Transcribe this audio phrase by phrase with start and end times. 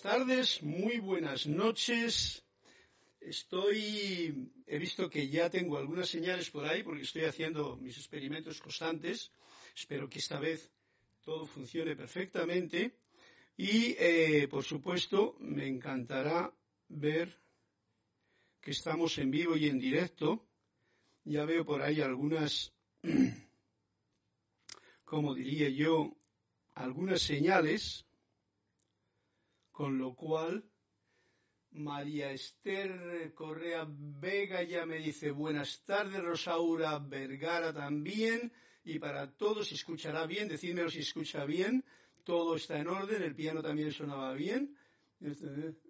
[0.00, 2.42] tardes, muy buenas noches.
[3.20, 8.60] Estoy, he visto que ya tengo algunas señales por ahí porque estoy haciendo mis experimentos
[8.60, 9.30] constantes.
[9.76, 10.70] Espero que esta vez
[11.22, 12.96] todo funcione perfectamente.
[13.56, 16.52] Y, eh, por supuesto, me encantará
[16.88, 17.38] ver
[18.60, 20.46] que estamos en vivo y en directo.
[21.24, 22.72] Ya veo por ahí algunas,
[25.04, 26.16] como diría yo,
[26.74, 28.06] algunas señales,
[29.80, 30.62] con lo cual
[31.70, 38.52] María Esther Correa Vega ya me dice buenas tardes, Rosaura Vergara también,
[38.84, 41.82] y para todos, si escuchará bien, decídmelo si escucha bien,
[42.24, 44.76] todo está en orden, el piano también sonaba bien.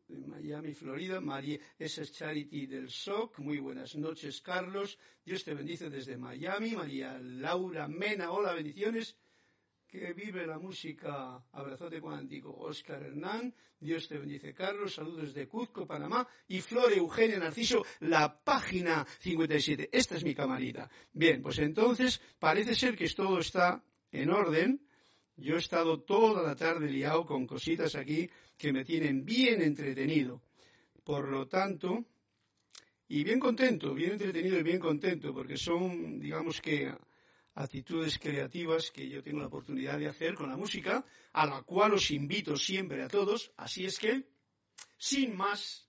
[0.09, 3.41] Miami, Florida, María, esa es Charity del SOC.
[3.41, 5.01] Muy buenas noches, Carlos.
[5.25, 6.77] Dios te bendice desde Miami.
[6.77, 9.17] María Laura Mena, hola, bendiciones
[9.91, 15.85] que vive la música Abrazote Cuántico, Oscar Hernán, Dios te bendice Carlos, saludos de Cuzco,
[15.85, 19.89] Panamá, y Flor Eugenia Narciso, la página 57.
[19.91, 20.89] Esta es mi camarita.
[21.13, 24.81] Bien, pues entonces parece ser que todo está en orden.
[25.37, 30.41] Yo he estado toda la tarde liado con cositas aquí que me tienen bien entretenido.
[31.03, 32.05] Por lo tanto,
[33.09, 36.93] y bien contento, bien entretenido y bien contento, porque son, digamos que,
[37.55, 41.95] actitudes creativas que yo tengo la oportunidad de hacer con la música, a la cual
[41.95, 43.53] os invito siempre a todos.
[43.57, 44.29] Así es que,
[44.97, 45.89] sin más,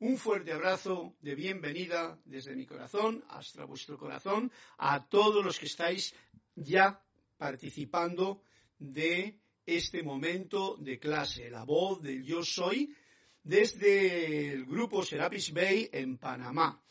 [0.00, 5.66] un fuerte abrazo de bienvenida desde mi corazón hasta vuestro corazón a todos los que
[5.66, 6.14] estáis
[6.54, 7.02] ya
[7.36, 8.42] participando
[8.78, 12.94] de este momento de clase, la voz del yo soy,
[13.42, 16.82] desde el grupo Serapis Bay en Panamá.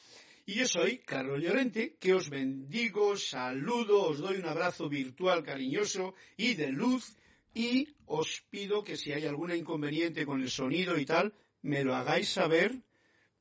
[0.46, 6.16] Y yo soy Carlos Llorente, que os bendigo, saludo, os doy un abrazo virtual cariñoso
[6.36, 7.18] y de luz
[7.54, 11.96] y os pido que si hay algún inconveniente con el sonido y tal, me lo
[11.96, 12.84] hagáis saber.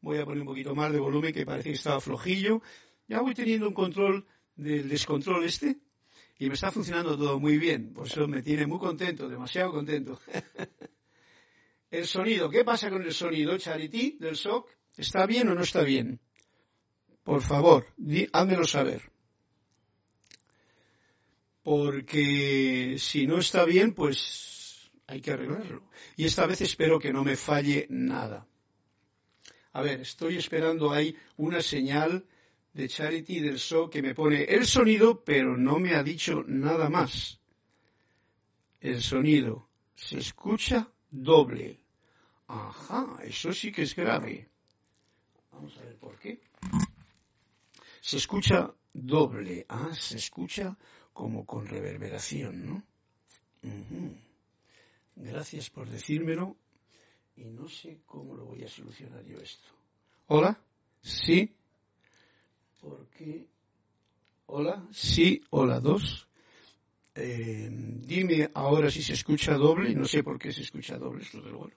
[0.00, 2.62] Voy a poner un poquito más de volumen que parece que estaba flojillo.
[3.08, 4.25] Ya voy teniendo un control
[4.55, 5.78] del descontrol este
[6.38, 7.93] y me está funcionando todo muy bien.
[7.94, 10.20] Por eso me tiene muy contento, demasiado contento.
[11.90, 14.70] el sonido, ¿qué pasa con el sonido, Charity, del SOC?
[14.96, 16.20] ¿Está bien o no está bien?
[17.24, 17.86] Por favor,
[18.32, 19.02] házmelo saber.
[21.62, 25.84] Porque si no está bien, pues hay que arreglarlo.
[26.16, 28.46] Y esta vez espero que no me falle nada.
[29.72, 32.26] A ver, estoy esperando ahí una señal
[32.74, 36.90] de Charity del SO que me pone el sonido, pero no me ha dicho nada
[36.90, 37.40] más.
[38.80, 41.78] El sonido se escucha doble.
[42.48, 44.48] Ajá, eso sí que es grave.
[45.52, 46.40] Vamos a ver por qué
[48.02, 50.76] se escucha doble, ah, se escucha
[51.12, 52.82] como con reverberación, ¿no?
[55.14, 56.56] Gracias por decírmelo
[57.37, 59.69] y no sé cómo lo voy a solucionar yo esto.
[60.26, 60.60] ¿Hola?
[61.00, 61.54] ¿Sí?
[62.81, 63.46] ¿Por qué?
[64.46, 64.84] ¿Hola?
[64.90, 65.40] ¿Sí?
[65.50, 65.78] ¿Hola?
[65.78, 66.26] ¿Dos?
[67.14, 71.22] Eh, dime ahora si se escucha doble, y no sé por qué se escucha doble,
[71.22, 71.72] es del.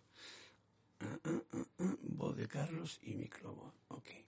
[1.01, 1.41] Ah, ah,
[1.79, 3.73] ah, voz de Carlos y micrófono.
[3.89, 4.24] Ok.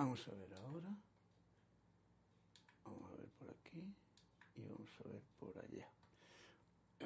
[0.00, 0.88] Vamos a ver ahora.
[2.86, 3.84] Vamos a ver por aquí.
[4.56, 5.86] Y vamos a ver por allá.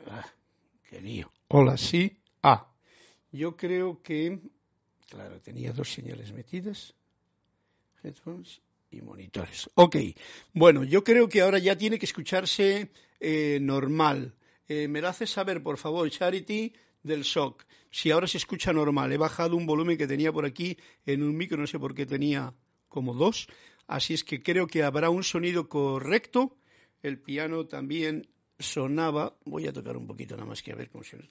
[0.07, 0.25] Ah,
[0.89, 1.29] qué lío.
[1.49, 2.17] Hola, sí.
[2.41, 2.71] Ah,
[3.33, 4.39] yo creo que,
[5.11, 6.95] claro, tenía dos señales metidas.
[8.05, 8.61] Headphones
[8.93, 9.69] y monitores.
[9.75, 9.97] Ok,
[10.53, 14.37] bueno, yo creo que ahora ya tiene que escucharse eh, normal.
[14.69, 17.65] Eh, me lo hace saber, por favor, Charity del shock.
[17.91, 21.37] Si ahora se escucha normal, he bajado un volumen que tenía por aquí en un
[21.37, 22.55] micro, no sé por qué tenía
[22.95, 23.49] como dos,
[23.89, 26.57] así es que creo que habrá un sonido correcto.
[27.03, 28.29] El piano también
[28.61, 31.29] sonaba, voy a tocar un poquito nada más que a ver cómo suena.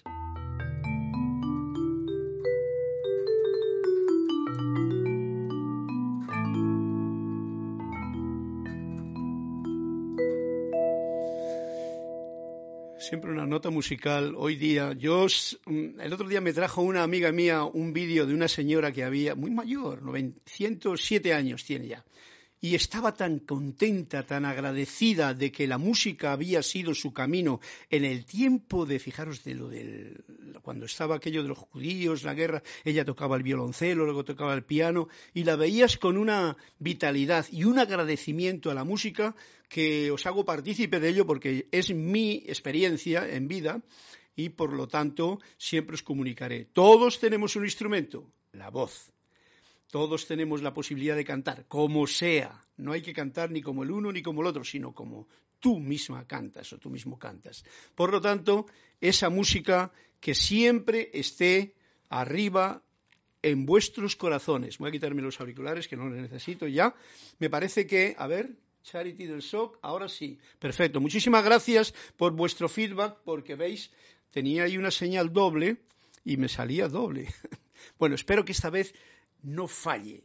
[13.04, 14.34] Siempre una nota musical.
[14.38, 15.28] Hoy día, yo,
[15.66, 19.04] mm, el otro día me trajo una amiga mía un vídeo de una señora que
[19.04, 20.02] había, muy mayor,
[20.46, 22.06] 107 años tiene ya,
[22.64, 28.06] y estaba tan contenta, tan agradecida de que la música había sido su camino en
[28.06, 30.24] el tiempo de, fijaros, de lo del,
[30.62, 34.64] cuando estaba aquello de los judíos, la guerra, ella tocaba el violoncelo, luego tocaba el
[34.64, 39.36] piano, y la veías con una vitalidad y un agradecimiento a la música
[39.68, 43.82] que os hago partícipe de ello porque es mi experiencia en vida
[44.38, 46.64] y por lo tanto siempre os comunicaré.
[46.64, 49.13] Todos tenemos un instrumento, la voz.
[49.94, 52.66] Todos tenemos la posibilidad de cantar, como sea.
[52.78, 55.28] No hay que cantar ni como el uno ni como el otro, sino como
[55.60, 57.64] tú misma cantas o tú mismo cantas.
[57.94, 58.66] Por lo tanto,
[59.00, 61.76] esa música que siempre esté
[62.10, 62.82] arriba
[63.44, 64.80] en vuestros corazones.
[64.80, 66.96] Voy a quitarme los auriculares que no los necesito ya.
[67.38, 68.50] Me parece que, a ver,
[68.82, 70.40] Charity del SOC, ahora sí.
[70.58, 71.02] Perfecto.
[71.02, 73.92] Muchísimas gracias por vuestro feedback porque veis,
[74.32, 75.78] tenía ahí una señal doble
[76.26, 77.28] y me salía doble.
[78.00, 78.96] Bueno, espero que esta vez
[79.44, 80.24] no falle.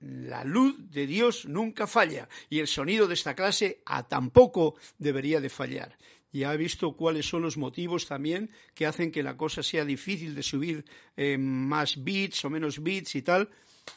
[0.00, 5.40] La luz de Dios nunca falla y el sonido de esta clase a tampoco debería
[5.40, 5.96] de fallar.
[6.32, 10.34] Ya he visto cuáles son los motivos también que hacen que la cosa sea difícil
[10.34, 10.84] de subir
[11.16, 13.50] eh, más bits o menos bits y tal.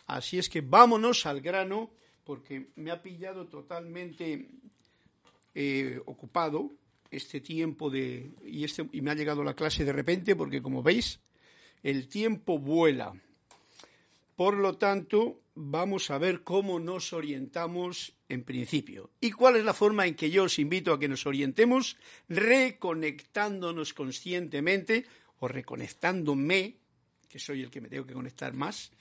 [0.06, 1.90] Así es que vámonos al grano
[2.26, 4.50] porque me ha pillado totalmente
[5.54, 6.72] eh, ocupado
[7.10, 10.84] este tiempo de y, este, y me ha llegado la clase de repente porque como
[10.84, 11.20] veis
[11.84, 13.14] el tiempo vuela.
[14.36, 19.10] Por lo tanto, vamos a ver cómo nos orientamos en principio.
[19.22, 21.98] ¿Y cuál es la forma en que yo os invito a que nos orientemos?
[22.28, 25.06] Reconectándonos conscientemente
[25.40, 26.78] o reconectándome,
[27.30, 28.92] que soy el que me tengo que conectar más,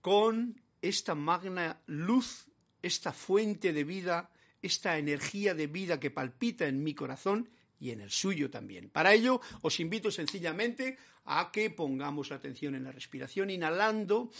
[0.00, 2.46] con esta magna luz,
[2.80, 4.30] esta fuente de vida,
[4.62, 7.50] esta energía de vida que palpita en mi corazón
[7.80, 8.88] y en el suyo también.
[8.88, 14.30] Para ello, os invito sencillamente a que pongamos la atención en la respiración, inhalando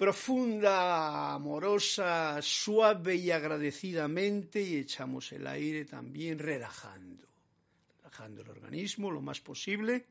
[0.00, 7.28] profunda, amorosa, suave y agradecidamente y echamos el aire también relajando,
[7.98, 10.06] relajando el organismo lo más posible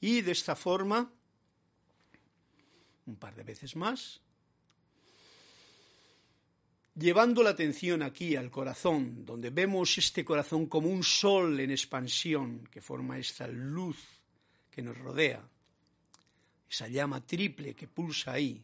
[0.00, 1.08] y de esta forma
[3.06, 4.20] un par de veces más,
[6.94, 12.68] llevando la atención aquí al corazón, donde vemos este corazón como un sol en expansión
[12.70, 13.96] que forma esta luz
[14.70, 15.42] que nos rodea,
[16.70, 18.62] esa llama triple que pulsa ahí.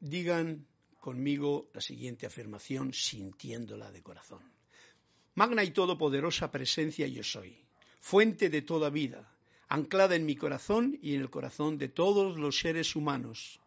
[0.00, 0.66] Digan
[0.98, 4.42] conmigo la siguiente afirmación sintiéndola de corazón.
[5.34, 7.56] Magna y todopoderosa presencia yo soy,
[8.00, 9.32] fuente de toda vida,
[9.68, 13.60] anclada en mi corazón y en el corazón de todos los seres humanos.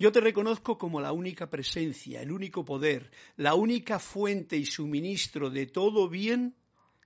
[0.00, 5.50] Yo te reconozco como la única presencia, el único poder, la única fuente y suministro
[5.50, 6.54] de todo bien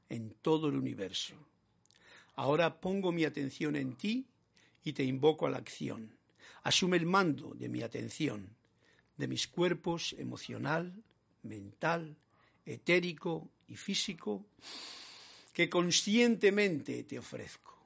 [0.09, 1.35] en todo el universo.
[2.37, 4.29] Ahora pongo mi atención en ti
[4.85, 6.17] y te invoco a la acción.
[6.63, 8.49] Asume el mando de mi atención,
[9.17, 10.95] de mis cuerpos emocional,
[11.43, 12.17] mental,
[12.65, 14.47] etérico y físico,
[15.53, 17.77] que conscientemente te ofrezco.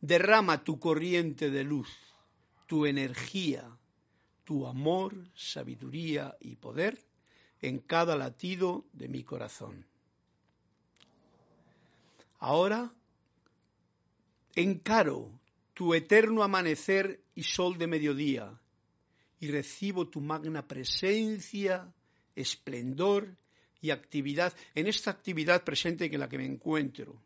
[0.00, 1.90] Derrama tu corriente de luz,
[2.66, 3.70] tu energía,
[4.46, 6.98] tu amor, sabiduría y poder
[7.60, 9.84] en cada latido de mi corazón.
[12.38, 12.94] Ahora
[14.54, 15.32] encaro
[15.74, 18.58] tu eterno amanecer y sol de mediodía
[19.40, 21.92] y recibo tu magna presencia,
[22.36, 23.36] esplendor
[23.80, 27.20] y actividad en esta actividad presente en la que me encuentro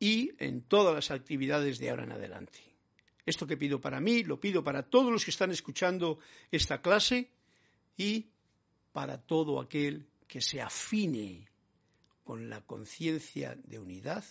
[0.00, 2.73] y en todas las actividades de ahora en adelante.
[3.26, 6.18] Esto que pido para mí, lo pido para todos los que están escuchando
[6.50, 7.30] esta clase
[7.96, 8.26] y
[8.92, 11.48] para todo aquel que se afine
[12.22, 14.24] con la conciencia de unidad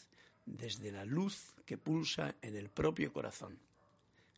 [0.46, 3.58] desde la luz que pulsa en el propio corazón.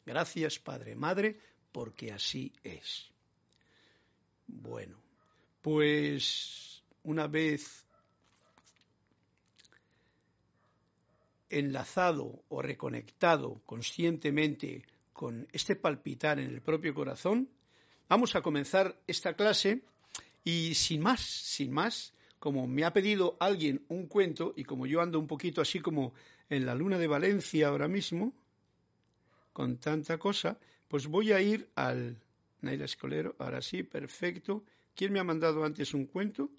[0.06, 1.40] Gracias, Padre, Madre,
[1.72, 3.10] porque así es.
[4.48, 4.98] Bueno,
[5.62, 7.85] pues una vez
[11.50, 14.84] enlazado o reconectado conscientemente
[15.14, 17.50] con este palpitar en el propio corazón,
[18.10, 19.82] vamos a comenzar esta clase
[20.44, 25.02] y sin más, sin más, como me ha pedido alguien un cuento y como yo
[25.02, 26.14] ando un poquito así como
[26.50, 28.34] en la luna de Valencia ahora mismo,
[29.54, 32.18] con tanta cosa, pues voy a ir al
[32.62, 34.64] Naila Escolero, ahora sí, perfecto.
[34.96, 36.50] ¿Quién me ha mandado antes un cuento?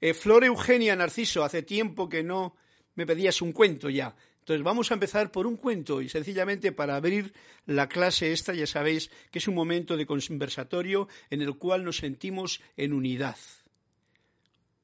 [0.00, 2.54] Eh, Flor Eugenia Narciso, hace tiempo que no
[2.98, 4.16] me pedías un cuento ya.
[4.40, 7.32] Entonces vamos a empezar por un cuento y sencillamente para abrir
[7.64, 11.98] la clase esta ya sabéis que es un momento de conversatorio en el cual nos
[11.98, 13.36] sentimos en unidad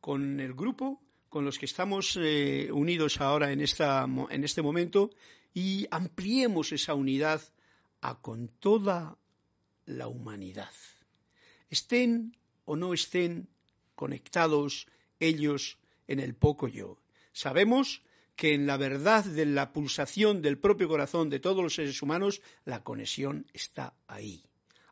[0.00, 5.10] con el grupo con los que estamos eh, unidos ahora en, esta, en este momento
[5.52, 7.42] y ampliemos esa unidad
[8.00, 9.18] a con toda
[9.86, 10.70] la humanidad.
[11.68, 13.48] Estén o no estén
[13.96, 14.86] conectados
[15.18, 17.00] ellos en el poco yo.
[17.34, 18.02] Sabemos
[18.36, 22.40] que en la verdad de la pulsación del propio corazón de todos los seres humanos,
[22.64, 24.44] la conexión está ahí.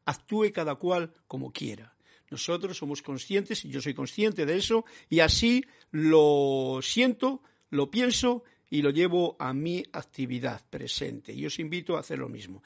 [0.04, 1.94] Actúe cada cual como quiera.
[2.30, 8.42] Nosotros somos conscientes, y yo soy consciente de eso, y así lo siento, lo pienso
[8.68, 11.32] y lo llevo a mi actividad presente.
[11.32, 12.62] Y os invito a hacer lo mismo.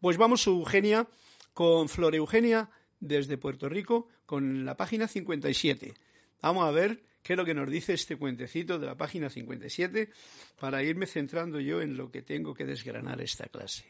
[0.00, 1.08] Pues vamos, Eugenia,
[1.52, 5.94] con Flor Eugenia desde Puerto Rico, con la página 57.
[6.42, 10.10] Vamos a ver qué es lo que nos dice este cuentecito de la página 57
[10.58, 13.84] para irme centrando yo en lo que tengo que desgranar esta clase.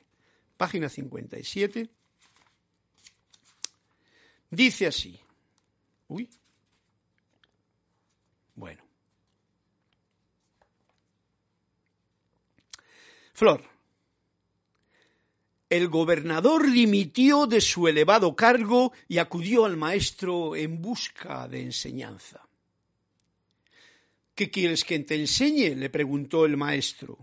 [0.56, 1.88] Página 57.
[4.50, 5.18] Dice así.
[6.08, 6.28] Uy.
[8.54, 8.82] Bueno.
[13.32, 13.64] Flor.
[15.70, 22.49] El gobernador dimitió de su elevado cargo y acudió al maestro en busca de enseñanza.
[24.40, 25.74] ¿Qué quieres que te enseñe?
[25.76, 27.18] le preguntó el maestro.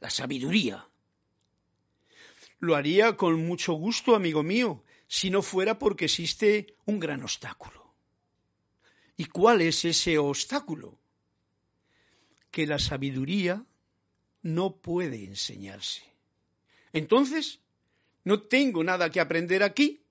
[0.00, 0.88] La sabiduría.
[2.58, 7.92] Lo haría con mucho gusto, amigo mío, si no fuera porque existe un gran obstáculo.
[9.14, 10.98] ¿Y cuál es ese obstáculo?
[12.50, 13.62] Que la sabiduría
[14.40, 16.02] no puede enseñarse.
[16.94, 17.60] Entonces,
[18.24, 20.02] no tengo nada que aprender aquí.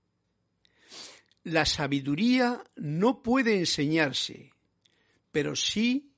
[1.44, 4.52] La sabiduría no puede enseñarse,
[5.32, 6.13] pero sí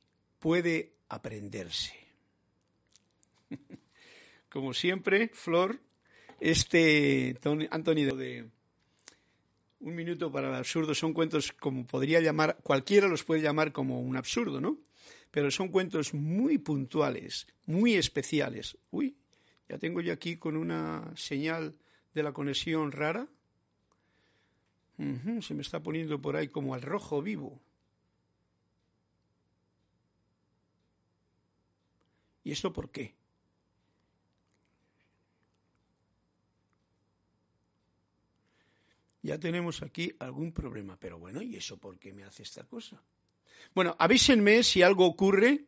[0.45, 1.91] puede aprenderse.
[4.51, 5.79] Como siempre, Flor,
[6.39, 7.35] este
[7.71, 8.47] Antonio de
[9.79, 13.99] un minuto para el absurdo son cuentos como podría llamar, cualquiera los puede llamar como
[13.99, 14.77] un absurdo, ¿no?
[15.31, 18.77] Pero son cuentos muy puntuales, muy especiales.
[18.91, 19.15] Uy,
[19.67, 21.73] ya tengo yo aquí con una señal
[22.13, 23.27] de la conexión rara.
[25.41, 27.59] se me está poniendo por ahí como al rojo vivo.
[32.45, 33.13] ¿Y esto por qué?
[39.25, 40.97] ya tenemos aquí algún problema.
[40.97, 43.01] Pero bueno, ¿y eso por qué me hace esta cosa?
[43.73, 45.65] Bueno, avísenme si algo ocurre,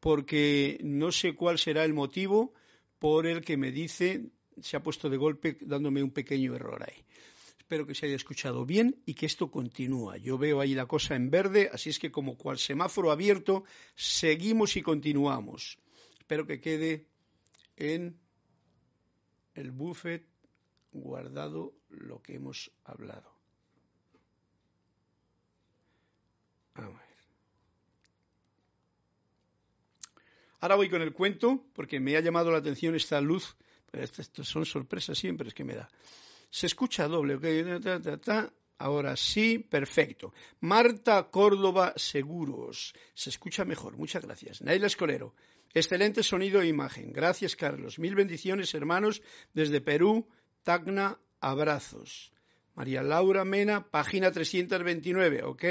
[0.00, 2.52] porque no sé cuál será el motivo
[2.98, 4.26] por el que me dice,
[4.60, 7.04] se ha puesto de golpe dándome un pequeño error ahí.
[7.58, 10.16] Espero que se haya escuchado bien y que esto continúa.
[10.18, 13.64] Yo veo ahí la cosa en verde, así es que como cual semáforo abierto,
[13.94, 15.78] seguimos y continuamos.
[16.26, 17.06] Espero que quede
[17.76, 18.18] en
[19.54, 20.26] el buffet
[20.90, 23.32] guardado lo que hemos hablado.
[30.58, 33.56] Ahora voy con el cuento, porque me ha llamado la atención esta luz.
[33.92, 35.88] Estas son sorpresas siempre, es que me da.
[36.50, 37.38] Se escucha doble,
[38.78, 40.34] Ahora sí, perfecto.
[40.60, 42.94] Marta Córdoba Seguros.
[43.14, 43.96] Se escucha mejor.
[43.96, 44.60] Muchas gracias.
[44.60, 45.34] Naila Escolero.
[45.72, 47.12] Excelente sonido e imagen.
[47.12, 47.98] Gracias, Carlos.
[47.98, 50.26] Mil bendiciones, hermanos, desde Perú,
[50.62, 52.32] Tacna, abrazos.
[52.74, 55.64] María Laura Mena, página 329, ¿ok?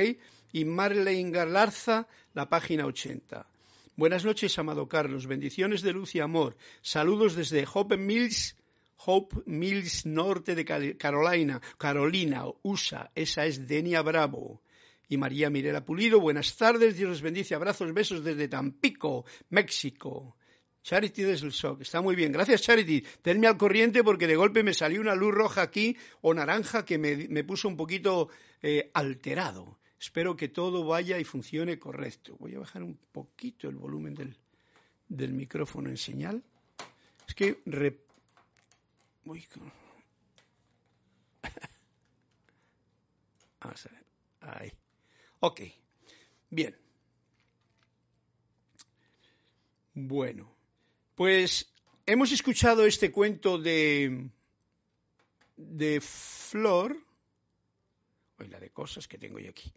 [0.53, 3.47] Y Marlene Galarza, la página 80.
[3.95, 5.27] Buenas noches, amado Carlos.
[5.27, 6.57] Bendiciones de luz y amor.
[6.81, 8.55] Saludos desde Hope Mills,
[8.97, 10.65] Hope Mills, norte de
[10.97, 13.11] Carolina, Carolina, USA.
[13.13, 14.61] Esa es Denia Bravo.
[15.07, 16.97] Y María Mirela Pulido, buenas tardes.
[16.97, 17.53] Dios les bendice.
[17.53, 20.35] Abrazos, besos desde Tampico, México.
[20.81, 21.81] Charity desde el.
[21.81, 22.31] Está muy bien.
[22.31, 23.03] Gracias, Charity.
[23.21, 26.97] Tenme al corriente porque de golpe me salió una luz roja aquí o naranja que
[26.97, 28.29] me, puso un poquito
[28.61, 29.79] eh, alterado.
[29.99, 32.35] Espero que todo vaya y funcione correcto.
[32.39, 34.37] Voy a bajar un poquito el volumen del,
[35.07, 36.43] del micrófono en señal.
[37.27, 37.61] Es que...
[43.59, 44.05] Vamos a ver.
[44.41, 44.71] Ahí.
[45.39, 45.61] Ok.
[46.49, 46.75] Bien.
[49.93, 50.53] Bueno.
[51.15, 51.71] Pues
[52.05, 54.29] hemos escuchado este cuento de,
[55.55, 56.97] de Flor,
[58.37, 59.73] hoy la de cosas que tengo yo aquí.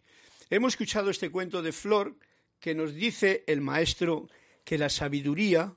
[0.49, 2.15] Hemos escuchado este cuento de Flor
[2.59, 4.27] que nos dice el maestro
[4.65, 5.73] que la sabiduría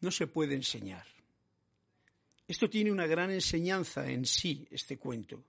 [0.00, 1.06] no se puede enseñar.
[2.50, 5.44] Esto tiene una gran enseñanza en sí, este cuento.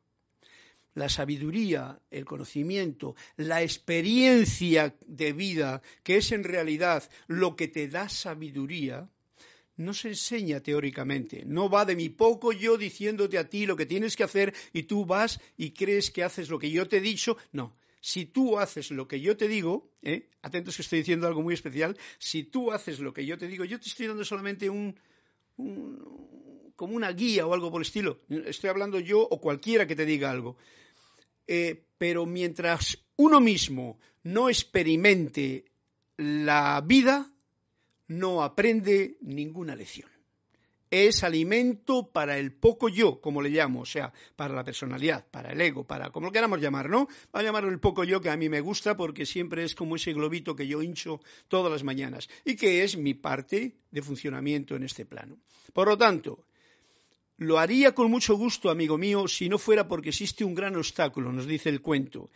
[0.93, 7.87] La sabiduría, el conocimiento, la experiencia de vida, que es en realidad lo que te
[7.87, 9.09] da sabiduría,
[9.77, 11.43] no se enseña teóricamente.
[11.43, 14.83] No va de mi poco yo diciéndote a ti lo que tienes que hacer y
[14.83, 17.35] tú vas y crees que haces lo que yo te he dicho.
[17.51, 17.75] No.
[17.99, 20.29] Si tú haces lo que yo te digo, ¿eh?
[20.43, 23.65] atentos que estoy diciendo algo muy especial, si tú haces lo que yo te digo,
[23.65, 24.95] yo te estoy dando solamente un,
[26.75, 28.19] como una guía o algo por el estilo.
[28.29, 30.57] Estoy hablando yo o cualquiera que te diga algo.
[31.47, 35.65] Eh, pero mientras uno mismo no experimente
[36.17, 37.31] la vida,
[38.07, 40.09] no aprende ninguna lección.
[40.91, 45.53] es alimento para el poco yo, como le llamo, o sea, para la personalidad, para
[45.53, 47.07] el ego, para como lo queramos llamar, ¿no?
[47.33, 49.95] Va a llamarlo el poco yo que a mí me gusta porque siempre es como
[49.95, 54.75] ese globito que yo hincho todas las mañanas y que es mi parte de funcionamiento
[54.75, 55.37] en este plano.
[55.71, 56.43] Por lo tanto,
[57.41, 61.31] lo haría con mucho gusto, amigo mío, si no fuera porque existe un gran obstáculo,
[61.31, 62.29] nos dice el cuento.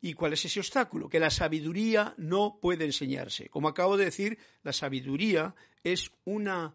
[0.00, 1.08] ¿Y cuál es ese obstáculo?
[1.08, 3.48] Que la sabiduría no puede enseñarse.
[3.48, 6.74] Como acabo de decir, la sabiduría es una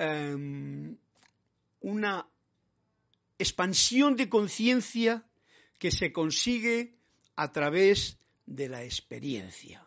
[0.00, 0.96] Em,
[1.80, 2.26] una
[3.38, 5.22] expansión de conciencia
[5.78, 6.94] que se consigue
[7.36, 8.16] a través
[8.46, 9.86] de la experiencia.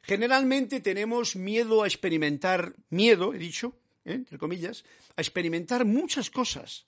[0.00, 4.14] Generalmente tenemos miedo a experimentar, miedo, he dicho, ¿eh?
[4.14, 4.84] entre comillas,
[5.16, 6.86] a experimentar muchas cosas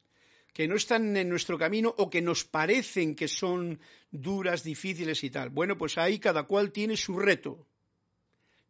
[0.53, 5.31] que no están en nuestro camino o que nos parecen que son duras, difíciles y
[5.31, 5.48] tal.
[5.51, 7.66] Bueno, pues ahí cada cual tiene su reto.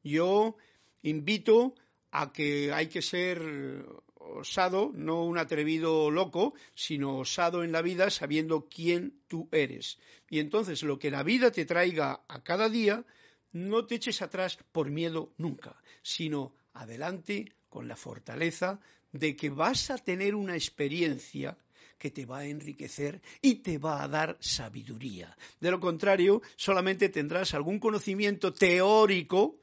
[0.05, 0.57] Yo
[1.03, 1.75] invito
[2.13, 8.11] a que hay que ser osado, no un atrevido loco, sino osado en la vida
[8.11, 9.99] sabiendo quién tú eres.
[10.31, 13.05] Y entonces lo que la vida te traiga a cada día,
[13.53, 18.81] no te eches atrás por miedo nunca, sino adelante con la fortaleza
[19.13, 21.57] de que vas a tener una experiencia
[21.99, 25.35] que te va a enriquecer y te va a dar sabiduría.
[25.59, 29.57] De lo contrario, solamente tendrás algún conocimiento teórico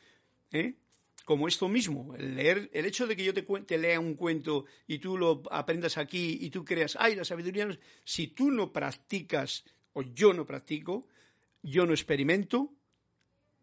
[0.51, 0.73] ¿eh?
[1.23, 2.39] como esto mismo, el,
[2.73, 6.65] hecho de que yo te, lea un cuento y tú lo aprendas aquí y tú
[6.65, 7.67] creas, ay, la sabiduría,
[8.03, 11.05] si tú no practicas o yo no practico,
[11.61, 12.73] yo no experimento,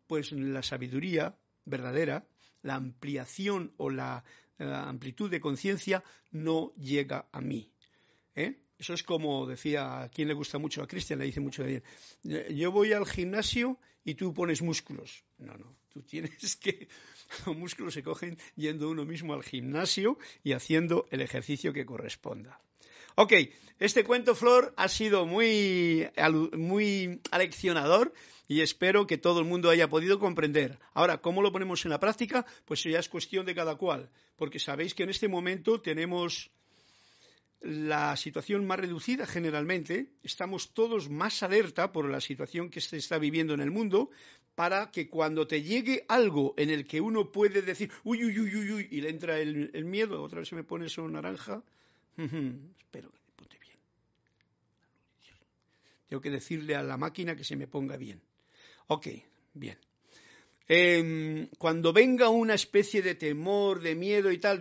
[0.07, 2.25] pues la sabiduría verdadera,
[2.63, 4.25] la ampliación o la,
[4.59, 7.71] amplitud de conciencia no llega a mí.
[8.35, 8.59] ¿eh?
[8.79, 11.83] Eso es como decía, a quien le gusta mucho, a Cristian le dice mucho de
[12.23, 15.25] yo voy al gimnasio y tú pones músculos.
[15.39, 16.89] No, no, tú tienes que
[17.47, 22.61] los músculos se cogen yendo uno mismo al gimnasio y haciendo el ejercicio que corresponda.
[23.19, 23.33] Ok,
[23.79, 26.07] este cuento, Flor, ha sido muy,
[26.53, 28.13] muy aleccionador
[28.47, 30.79] y espero que todo el mundo haya podido comprender.
[30.93, 32.45] Ahora, ¿cómo lo ponemos en la práctica?
[32.67, 36.51] Pues ya es cuestión de cada cual, porque sabéis que en este momento tenemos
[37.63, 43.17] la situación más reducida generalmente, estamos todos más alerta por la situación que se está
[43.19, 44.11] viviendo en el mundo,
[44.55, 48.57] para que cuando te llegue algo en el que uno puede decir, uy, uy, uy,
[48.57, 51.63] uy, uy, y le entra el, miedo, otra vez se me pone eso naranja,
[52.17, 53.79] espero que me ponte bien.
[56.09, 58.21] Tengo que decirle a la máquina que se me ponga bien.
[58.89, 59.09] Ok,
[59.55, 59.79] bien.
[60.69, 64.61] Em, cuando venga una especie de temor, de miedo y tal,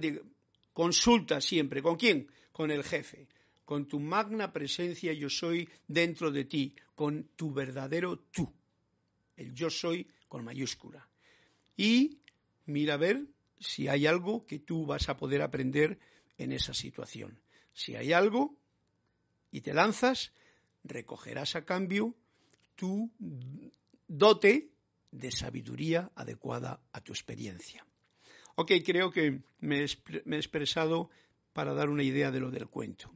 [0.73, 1.81] consulta siempre.
[1.81, 2.29] ¿Con quién?
[2.51, 3.27] Con el jefe.
[3.63, 8.53] Con tu magna presencia yo soy dentro de ti, con tu verdadero tú
[9.37, 11.07] el yo soy con mayúscula.
[11.77, 12.19] Y
[12.65, 13.25] mira a ver
[13.59, 15.99] si hay algo que tú vas a poder aprender
[16.37, 17.39] en esa situación.
[17.75, 18.57] Si hay algo
[19.51, 20.31] y te lanzas,
[20.85, 22.15] recogerás a cambio
[22.75, 23.11] tu
[24.07, 24.71] dote
[25.11, 27.85] de sabiduría adecuada a tu experiencia.
[28.55, 31.09] Ok, creo que me he expresado
[31.51, 33.11] para dar una idea de lo del cuento.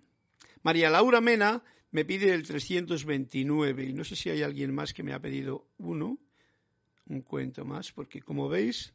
[0.62, 5.04] María Laura Mena me pide el 329 y no sé si hay alguien más que
[5.04, 6.20] me ha pedido uno,
[7.08, 8.94] un cuento más, porque como veis,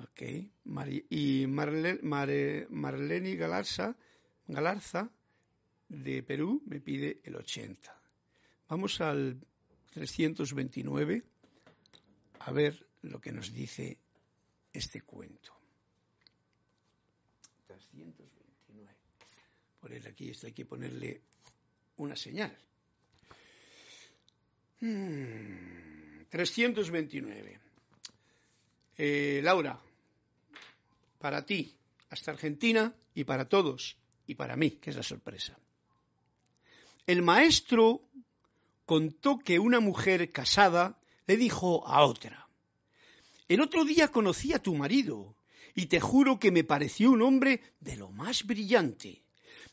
[0.00, 0.22] ok,
[1.10, 3.96] y Marlene, Galarza,
[4.46, 5.10] Galarza
[5.88, 8.00] de Perú me pide el 80.
[8.68, 9.38] Vamos al
[9.92, 11.22] 329
[12.40, 13.98] a ver lo que nos dice
[14.72, 15.52] este cuento.
[17.66, 18.32] 329
[19.82, 21.20] poner aquí esto hay que ponerle
[21.96, 22.56] una señal.
[24.78, 27.61] 329.
[28.96, 29.80] Eh, Laura,
[31.18, 31.74] para ti,
[32.10, 35.56] hasta Argentina y para todos, y para mí, que es la sorpresa.
[37.06, 38.02] El maestro
[38.86, 42.48] contó que una mujer casada le dijo a otra,
[43.48, 45.34] el otro día conocí a tu marido
[45.74, 49.22] y te juro que me pareció un hombre de lo más brillante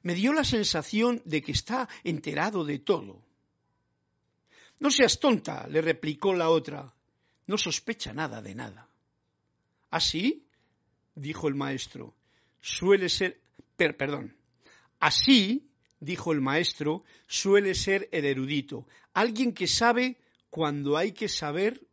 [0.01, 3.21] me dio la sensación de que está enterado de todo.
[4.79, 6.93] No seas tonta, le replicó la otra.
[7.47, 8.88] No sospecha nada de nada.
[9.89, 10.45] ¿Así?
[11.15, 12.15] dijo el maestro.
[12.62, 13.39] Suele ser.
[13.75, 14.36] perdón.
[14.99, 20.17] Así, dijo el maestro, suele ser el erudito, alguien que sabe
[20.49, 21.86] cuando hay que saber,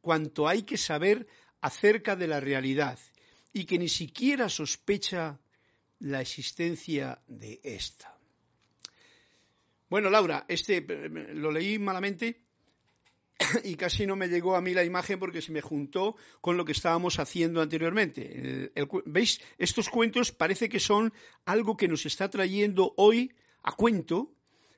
[0.00, 1.26] cuanto hay que saber
[1.60, 2.98] acerca de la realidad
[3.52, 5.38] y que ni siquiera sospecha
[6.00, 8.16] la existencia de esta.
[9.88, 10.80] Bueno, Laura, este
[11.34, 12.41] lo leí malamente.
[13.64, 16.64] y casi no me llegó a mí la imagen porque se me juntó con lo
[16.64, 18.72] que estábamos haciendo anteriormente.
[19.06, 19.40] ¿Veis?
[19.58, 21.12] Estos cuentos parece que son
[21.44, 24.32] algo que nos está trayendo hoy a cuento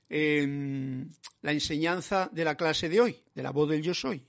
[0.09, 4.25] la enseñanza de la clase de hoy, de la voz del yo soy.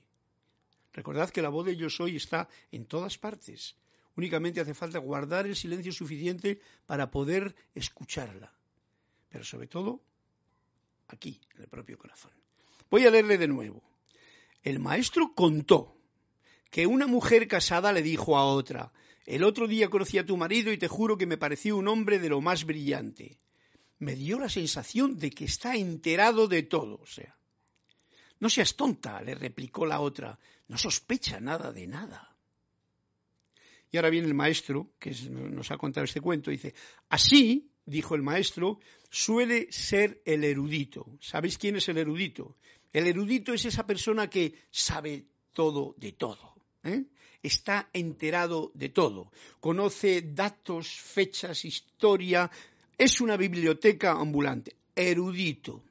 [0.92, 3.76] Recordad que la voz del yo soy está en todas partes.
[4.16, 8.52] Únicamente hace falta guardar el silencio suficiente para poder escucharla.
[9.28, 10.00] Pero sobre todo,
[11.08, 12.32] aquí, en el propio corazón.
[12.90, 13.82] Voy a leerle de nuevo.
[14.62, 15.96] El maestro contó
[16.70, 18.92] que una mujer casada le dijo a otra,
[19.24, 22.18] el otro día conocí a tu marido y te juro que me pareció un hombre
[22.18, 23.38] de lo más brillante.
[23.98, 27.36] Me dio la sensación de que está enterado de todo, o sea.
[28.38, 30.38] No seas tonta, le replicó la otra,
[30.68, 32.36] no sospecha nada de nada.
[33.90, 36.74] Y ahora viene el maestro, que nos ha contado este cuento, dice,
[37.08, 38.78] así, dijo el maestro,
[39.10, 41.06] suele ser el erudito.
[41.20, 42.56] ¿Sabéis quién es el erudito?
[42.96, 46.54] El erudito es esa persona que sabe todo de todo.
[46.82, 47.04] ¿eh?
[47.42, 49.30] Está enterado de todo.
[49.60, 52.50] Conoce datos, fechas, historia.
[52.96, 54.76] Es una biblioteca ambulante.
[54.94, 55.84] Erudito.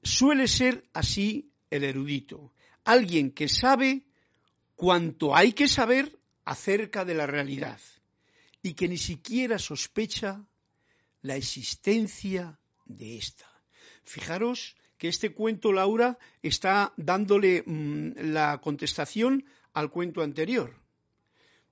[0.00, 2.52] Suele ser así el erudito.
[2.84, 4.04] Alguien que sabe
[4.76, 7.80] cuanto hay que saber acerca de la realidad
[8.62, 10.46] y que ni siquiera sospecha
[11.22, 13.50] la existencia de esta.
[14.04, 20.74] Fijaros que este cuento, Laura, está dándole mm, la contestación al cuento anterior,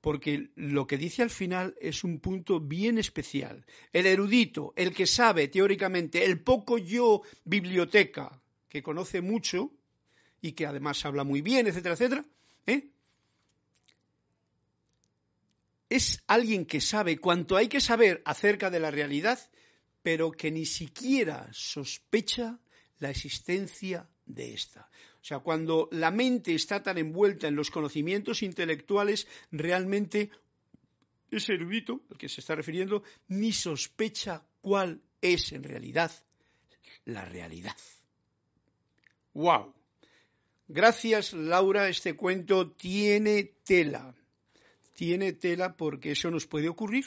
[0.01, 3.65] porque lo que dice al final es un punto bien especial.
[3.93, 9.73] El erudito, el que sabe teóricamente, el poco yo biblioteca, que conoce mucho
[10.41, 12.25] y que además habla muy bien, etcétera, etcétera,
[12.67, 12.89] ¿eh?
[15.93, 19.39] es alguien que sabe cuanto hay que saber acerca de la realidad,
[20.03, 22.59] pero que ni siquiera sospecha
[23.03, 24.89] la existencia de esta.
[25.21, 30.31] O sea, cuando la mente está tan envuelta en los conocimientos intelectuales, realmente
[31.29, 36.13] ese erudito al que se está refiriendo ni sospecha cuál es en realidad
[37.05, 37.77] la realidad.
[39.35, 39.75] ¡Wow!
[40.69, 44.15] Gracias, Laura, este cuento tiene tela.
[44.95, 47.07] Tiene tela porque eso nos puede ocurrir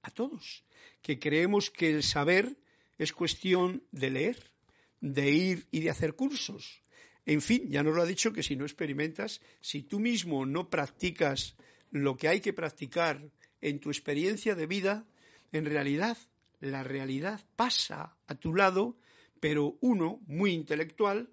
[0.00, 0.64] a todos,
[1.02, 2.56] que creemos que el saber
[2.96, 4.55] es cuestión de leer,
[5.00, 6.82] de ir y de hacer cursos.
[7.24, 10.70] En fin, ya nos lo ha dicho que si no experimentas, si tú mismo no
[10.70, 11.56] practicas
[11.90, 13.20] lo que hay que practicar
[13.60, 15.06] en tu experiencia de vida,
[15.52, 16.16] en realidad
[16.60, 18.96] la realidad pasa a tu lado,
[19.40, 21.28] pero uno, muy intelectual,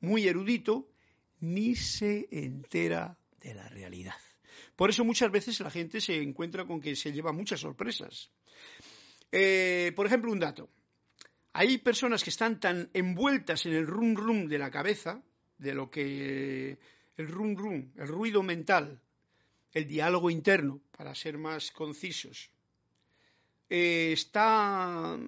[0.00, 0.88] muy erudito,
[1.40, 4.18] ni se entera de la realidad.
[4.76, 8.30] Por eso muchas veces la gente se encuentra con que se lleva muchas sorpresas.
[9.32, 10.68] Eh, por ejemplo, un dato.
[11.52, 15.22] Hay personas que están tan envueltas en el rum rum de la cabeza,
[15.58, 16.78] de lo que
[17.16, 19.00] el rum rum, el ruido mental,
[19.72, 22.50] el diálogo interno, para ser más concisos,
[23.68, 25.18] eh, está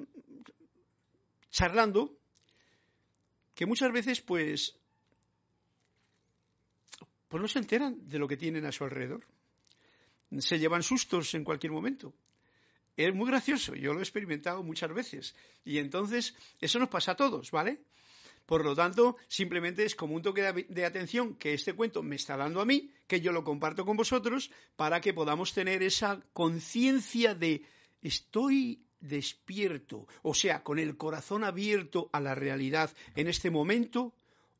[1.50, 2.16] charlando
[3.54, 4.76] que muchas veces pues
[7.28, 9.26] pues no se enteran de lo que tienen a su alrededor.
[10.38, 12.12] Se llevan sustos en cualquier momento.
[12.96, 15.34] Es muy gracioso, yo lo he experimentado muchas veces.
[15.64, 17.80] Y entonces, eso nos pasa a todos, ¿vale?
[18.46, 22.36] Por lo tanto, simplemente es como un toque de, atención que este cuento me está
[22.36, 27.34] dando a mí, que yo lo comparto con vosotros, para que podamos tener esa conciencia
[27.34, 27.62] de
[28.02, 34.14] estoy despierto, o sea, con el corazón abierto a la realidad en este momento,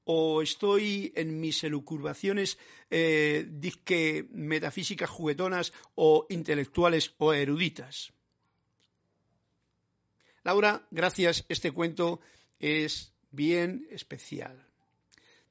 [0.05, 2.59] o estoy en mis elucubraciones
[2.91, 3.47] eh,
[4.31, 8.13] metafísicas juguetonas o intelectuales o eruditas.
[10.45, 11.45] Laura, gracias.
[11.49, 12.21] Este cuento
[12.59, 14.67] es bien especial.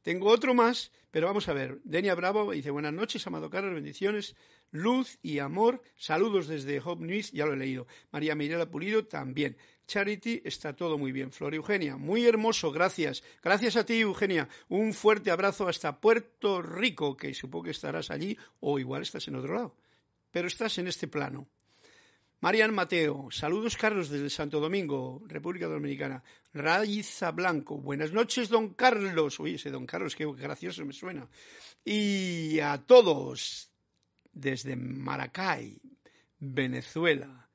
[0.01, 1.79] Tengo otro más, pero vamos a ver.
[1.83, 4.35] Denia Bravo dice, buenas noches, amado Carlos, bendiciones,
[4.71, 5.81] luz y amor.
[5.95, 7.87] Saludos desde Hope News, ya lo he leído.
[8.11, 9.57] María Mirela Pulido también.
[9.87, 11.31] Charity, está todo muy bien.
[11.31, 13.23] Flor Eugenia, muy hermoso, gracias.
[13.43, 14.49] Gracias a ti, Eugenia.
[14.69, 19.35] Un fuerte abrazo hasta Puerto Rico, que supongo que estarás allí o igual estás en
[19.35, 19.75] otro lado.
[20.31, 21.47] Pero estás en este plano.
[22.41, 26.23] Marian Mateo, saludos Carlos desde Santo Domingo, República Dominicana.
[26.55, 29.39] Raiza Blanco, buenas noches don Carlos.
[29.39, 31.29] Uy, ese don Carlos, qué gracioso me suena.
[31.85, 33.71] Y a todos
[34.33, 35.79] desde Maracay,
[36.39, 37.47] Venezuela.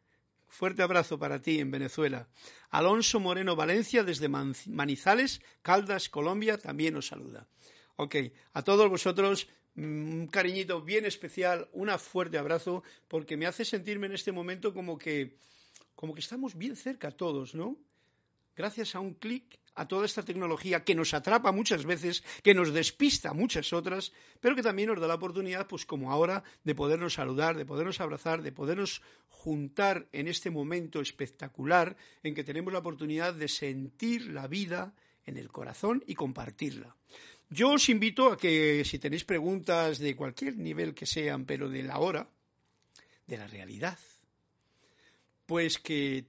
[0.46, 2.28] Fuerte abrazo para ti en Venezuela.
[2.70, 7.48] Alonso Moreno Valencia desde Manizales, Caldas, Colombia, también os saluda.
[7.96, 8.14] Ok,
[8.52, 14.14] a todos vosotros un cariñito bien especial, un fuerte abrazo, porque me hace sentirme en
[14.14, 15.36] este momento como que,
[15.94, 17.76] como que estamos bien cerca todos, ¿no?
[18.56, 22.72] gracias a un clic, a toda esta tecnología que nos atrapa muchas veces, que nos
[22.72, 27.14] despista muchas otras, pero que también nos da la oportunidad, pues como ahora, de podernos
[27.14, 32.78] saludar, de podernos abrazar, de podernos juntar en este momento espectacular en que tenemos la
[32.78, 34.94] oportunidad de sentir la vida
[35.26, 36.96] en el corazón y compartirla.
[37.48, 41.82] Yo os invito a que si tenéis preguntas de cualquier nivel que sean, pero de
[41.82, 42.26] la hora,
[43.26, 43.98] de la realidad,
[45.46, 46.26] pues que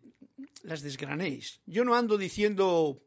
[0.62, 1.60] las desgranéis.
[1.65, 3.01] Yo no ando diciendo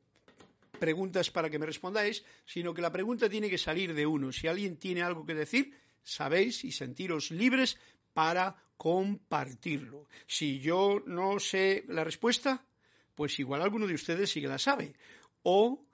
[0.81, 4.33] preguntas para que me respondáis, sino que la pregunta tiene que salir de uno.
[4.33, 7.79] Si alguien tiene algo que decir, sabéis y sentiros libres
[8.12, 10.09] para compartirlo.
[10.27, 12.64] Si yo no sé la respuesta,
[13.14, 14.94] pues igual alguno de ustedes sí que la sabe.
[15.42, 15.85] O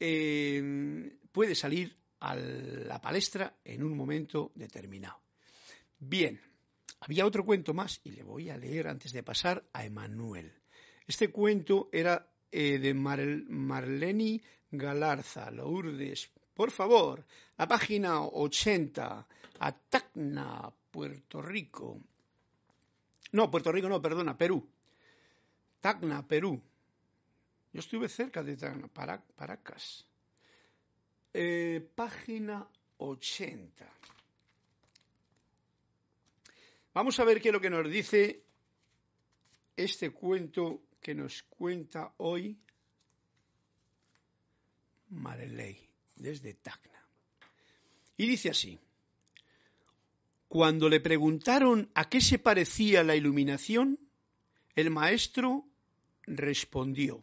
[0.00, 5.20] eh, puede salir a la palestra en un momento determinado.
[5.98, 6.40] Bien,
[7.00, 10.50] había otro cuento más y le voy a leer antes de pasar a Emanuel.
[11.06, 16.30] Este cuento era eh, de Marleni Galarza, Lourdes.
[16.54, 17.26] Por favor,
[17.58, 19.26] la página 80,
[19.60, 22.00] a Tacna, Puerto Rico.
[23.32, 24.66] No, Puerto Rico no, perdona, Perú.
[25.82, 26.58] Tacna, Perú.
[27.74, 30.06] Yo estuve cerca de Tacna, Paracas.
[31.38, 33.86] Eh, página 80.
[36.94, 38.42] Vamos a ver qué es lo que nos dice
[39.76, 42.56] este cuento que nos cuenta hoy
[45.10, 45.78] Mareley
[46.14, 47.06] desde Tacna.
[48.16, 48.78] Y dice así,
[50.48, 53.98] cuando le preguntaron a qué se parecía la iluminación,
[54.74, 55.66] el maestro
[56.26, 57.20] respondió,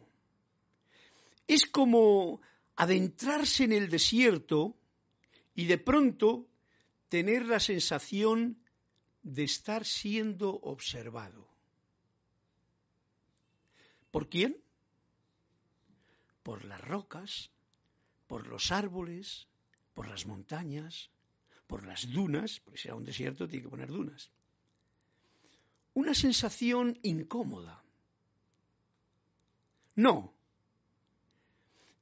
[1.48, 2.40] es como
[2.76, 4.76] adentrarse en el desierto
[5.54, 6.48] y de pronto
[7.08, 8.58] tener la sensación
[9.22, 11.48] de estar siendo observado.
[14.10, 14.60] ¿Por quién?
[16.42, 17.50] Por las rocas,
[18.26, 19.48] por los árboles,
[19.94, 21.10] por las montañas,
[21.66, 24.30] por las dunas, porque si era un desierto tiene que poner dunas.
[25.94, 27.82] Una sensación incómoda.
[29.94, 30.33] No.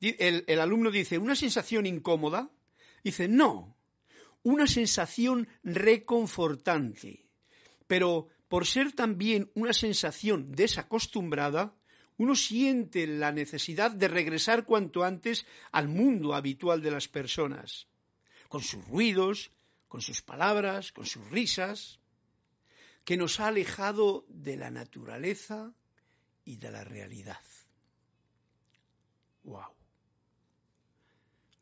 [0.03, 2.51] El, alumno dice, ¿una sensación incómoda?
[3.05, 3.77] Dice, no
[4.43, 7.25] una sensación reconfortante.
[7.87, 11.75] Pero por ser también una sensación desacostumbrada,
[12.19, 17.87] uno siente la necesidad de regresar cuanto antes al mundo habitual de las personas,
[18.49, 19.51] con sus ruidos,
[19.89, 21.99] con sus palabras, con sus risas,
[23.05, 25.73] que nos ha alejado de la naturaleza
[26.45, 27.41] y de la realidad.
[29.45, 29.82] ¡Wow!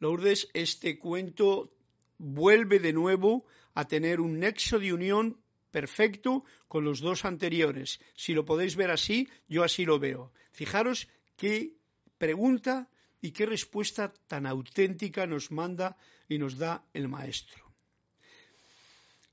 [0.01, 1.73] Lourdes, este cuento
[2.19, 8.01] vuelve de nuevo a tener un nexo de unión perfecto con los dos anteriores.
[8.17, 10.33] Si lo podéis ver así, yo así lo veo.
[10.53, 11.77] Fijaros qué
[12.19, 15.97] pregunta y qué respuesta tan auténtica nos manda
[16.29, 17.71] y nos da el maestro.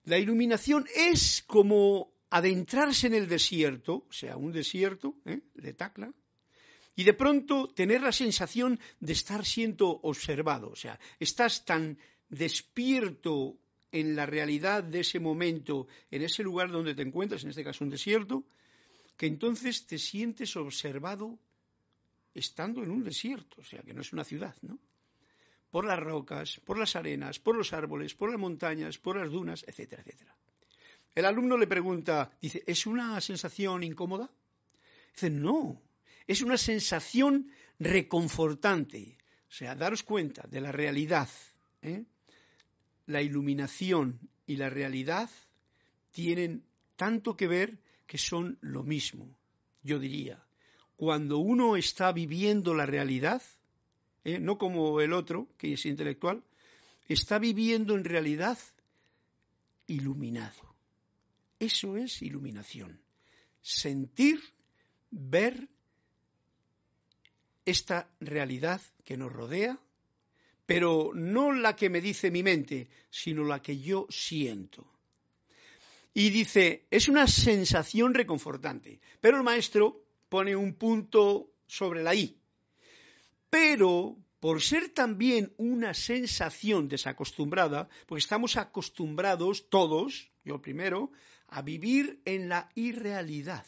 [0.04, 5.42] La iluminación es como adentrarse en el desierto, o sea, un desierto ¿eh?
[5.54, 6.14] de Tacla,
[6.98, 13.56] y de pronto tener la sensación de estar siendo observado, o sea, estás tan despierto
[13.92, 17.84] en la realidad de ese momento, en ese lugar donde te encuentras, en este caso
[17.84, 18.44] un desierto,
[19.16, 21.38] que entonces te sientes observado
[22.34, 24.80] estando en un desierto, o sea, que no es una ciudad, ¿no?
[25.70, 29.64] Por las rocas, por las arenas, por los árboles, por las montañas, por las dunas,
[29.68, 30.36] etcétera, etcétera.
[31.14, 34.32] El alumno le pregunta, dice, ¿es una sensación incómoda?
[35.14, 35.82] Dice, no,
[36.28, 39.18] es una sensación reconfortante.
[39.50, 41.30] O sea, daros cuenta de la realidad.
[41.82, 42.04] ¿eh?
[43.08, 45.30] la iluminación y la realidad
[46.12, 46.64] tienen
[46.96, 49.36] tanto que ver que son lo mismo.
[49.82, 50.44] Yo diría,
[50.96, 53.42] cuando uno está viviendo la realidad,
[54.24, 54.40] ¿eh?
[54.40, 56.44] no como el otro, que es intelectual,
[57.08, 58.58] está viviendo en realidad
[59.88, 60.76] iluminado.
[61.60, 63.00] Eso es iluminación.
[63.62, 64.40] Sentir,
[65.10, 65.70] ver
[67.70, 69.78] esta realidad que nos rodea
[70.68, 74.86] pero no la que me dice mi mente, sino la que yo siento.
[76.14, 82.38] Y dice, es una sensación reconfortante, pero el maestro pone un punto sobre la I.
[83.50, 91.12] Pero por ser también una sensación desacostumbrada, porque estamos acostumbrados todos, yo primero,
[91.48, 93.66] a vivir en la irrealidad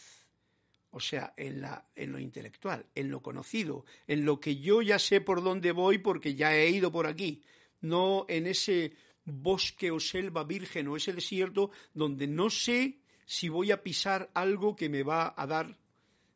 [0.92, 5.00] o sea, en, la, en, lo intelectual, en lo conocido, en lo que yo ya
[5.00, 7.44] sé por dónde voy porque ya he ido por aquí,
[7.82, 8.94] no en ese
[9.26, 14.76] bosque o selva virgen o ese desierto donde no sé si voy a pisar algo
[14.76, 15.78] que me va a dar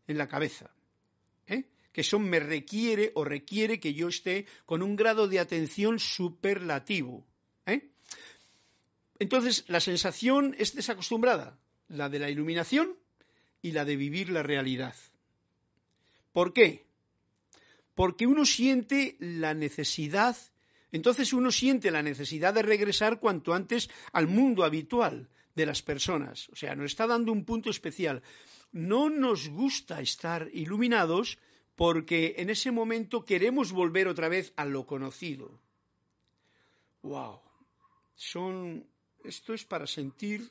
[0.08, 0.72] en la cabeza.
[1.48, 1.66] ¿eh?
[1.92, 7.26] que eso me requiere o requiere que yo esté con un grado de atención superlativo.
[7.66, 7.89] ¿eh?
[9.20, 12.98] Entonces, la sensación es desacostumbrada, la de la iluminación
[13.63, 14.93] y la de vivir la realidad.
[16.34, 16.86] ¿Por qué?
[17.95, 20.38] Porque uno siente la necesidad,
[20.91, 26.49] entonces uno siente la necesidad de regresar cuanto antes al mundo habitual de las personas.
[26.49, 28.21] O sea, nos está dando un punto especial.
[28.71, 31.38] No nos gusta estar iluminados
[31.76, 35.60] porque en ese momento queremos volver otra vez a lo conocido.
[37.02, 37.39] ¡Wow!
[38.15, 38.86] Son.
[39.23, 40.49] Esto es para sentir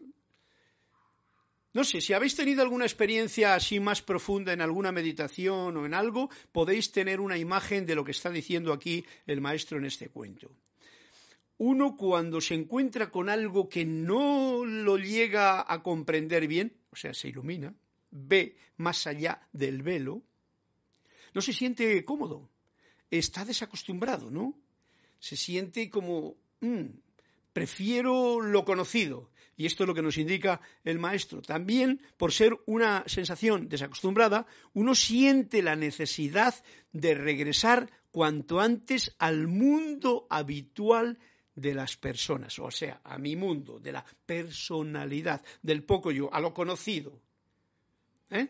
[1.75, 5.95] no sé, si habéis tenido alguna experiencia así más profunda en alguna meditación o en
[5.95, 10.11] algo, podéis tener una imagen de lo que está diciendo aquí el maestro en este
[10.11, 10.51] cuento.
[11.57, 17.15] Uno cuando se encuentra con algo que no lo llega a comprender bien, o sea,
[17.15, 17.75] se ilumina,
[18.11, 20.23] ve más allá del velo,
[21.33, 22.51] no se siente cómodo,
[23.11, 24.59] está desacostumbrado, ¿no?
[25.19, 26.87] Se siente como, mm,
[27.53, 29.31] prefiero lo conocido.
[29.57, 31.43] Y esto es lo que nos indica el maestro.
[31.43, 36.55] También, por ser una sensación desacostumbrada, uno siente la necesidad
[36.93, 41.19] de regresar cuanto antes al mundo habitual
[41.55, 46.41] de las personas, o sea, a mi mundo, de la personalidad, del poco yo, a
[46.41, 47.21] lo conocido.
[48.31, 48.49] ¿eh?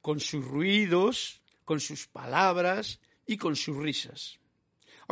[0.00, 4.38] Con sus ruidos, con sus palabras y con sus risas.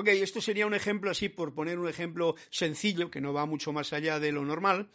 [0.00, 3.70] Ok, esto sería un ejemplo así, por poner un ejemplo sencillo, que no va mucho
[3.70, 4.88] más allá de lo normal,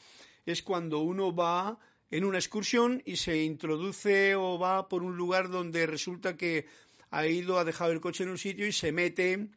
[0.48, 1.78] es cuando uno va
[2.10, 6.66] en una excursión y se introduce o va por un lugar donde resulta que
[7.12, 9.50] ha ido, ha dejado el coche en un sitio y se mete,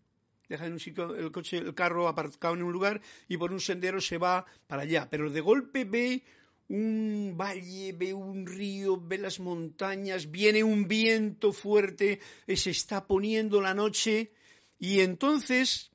[0.51, 3.61] deja en un sitio el coche, el carro aparcado en un lugar y por un
[3.61, 5.09] sendero se va para allá.
[5.11, 6.25] Pero de golpe ve
[6.69, 12.21] un valle, ve un río, ve las montañas, viene un viento fuerte,
[12.55, 14.31] se está poniendo la noche
[14.79, 15.91] y entonces,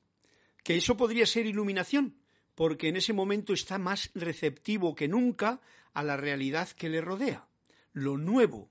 [0.62, 2.16] que eso podría ser iluminación,
[2.54, 5.60] porque en ese momento está más receptivo que nunca
[5.92, 7.46] a la realidad que le rodea,
[7.92, 8.70] lo nuevo,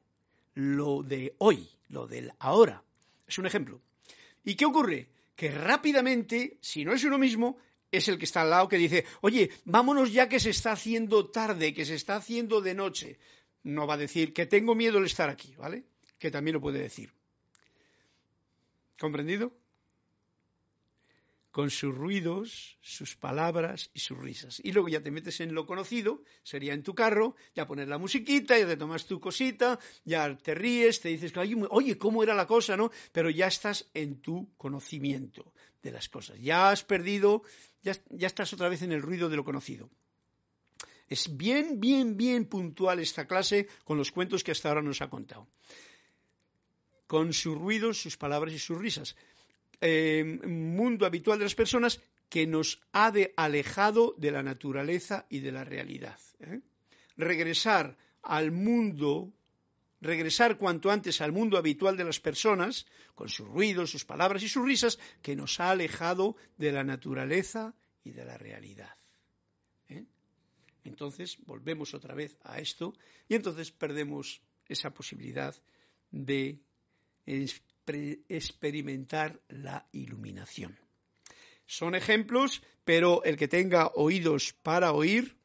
[0.54, 2.84] lo de hoy, lo del ahora.
[3.28, 3.82] Es un ejemplo.
[4.44, 5.10] ¿Y qué ocurre?
[5.36, 7.58] Que rápidamente, si no es uno mismo,
[7.92, 11.30] es el que está al lado que dice, oye, vámonos ya que se está haciendo
[11.30, 13.20] tarde, que se está haciendo de noche.
[13.64, 15.86] No va a decir que tengo miedo de estar aquí, ¿vale?
[16.20, 17.14] Que también lo puede decir.
[19.00, 19.54] ¿Comprendido?
[21.54, 24.60] Con sus ruidos, sus palabras y sus risas.
[24.64, 28.00] Y luego ya te metes en lo conocido, sería en tu carro, ya pones la
[28.00, 31.32] musiquita, ya te tomas tu cosita, ya te ríes, te dices,
[31.70, 32.76] oye, ¿cómo era la cosa?
[32.76, 32.90] ¿no?
[33.12, 36.40] Pero ya estás en tu conocimiento de las cosas.
[36.40, 37.44] Ya has perdido,
[37.84, 39.92] ya, ya estás otra vez en el ruido de lo conocido.
[41.08, 45.10] Es bien, bien, bien puntual esta clase con los cuentos que hasta ahora nos ha
[45.12, 45.48] contado.
[47.06, 49.16] Con sus ruidos, sus palabras y sus risas.
[49.86, 55.52] Eh, mundo habitual de las personas que nos ha alejado de la naturaleza y de
[55.52, 56.18] la realidad.
[56.40, 56.62] ¿eh?
[57.18, 59.34] Regresar al mundo,
[60.00, 64.48] regresar cuanto antes al mundo habitual de las personas, con sus ruidos, sus palabras y
[64.48, 67.76] sus risas, que nos ha alejado de la naturaleza
[68.06, 68.96] y de la realidad.
[69.90, 70.06] ¿eh?
[70.86, 72.94] Entonces volvemos otra vez a esto
[73.28, 75.54] y entonces perdemos esa posibilidad
[76.10, 76.62] de
[77.86, 80.78] experimentar la iluminación.
[81.66, 85.38] Son ejemplos, pero el que tenga oídos para oír,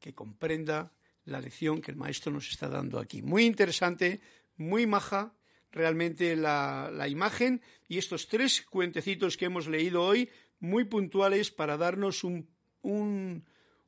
[0.00, 0.92] que comprenda
[1.24, 3.22] la lección que el maestro nos está dando aquí.
[3.22, 4.20] Muy interesante,
[4.56, 5.34] muy maja
[5.70, 10.30] realmente la, imagen y estos tres cuentecitos que hemos leído hoy,
[10.60, 12.48] muy puntuales para darnos un,
[12.82, 13.44] un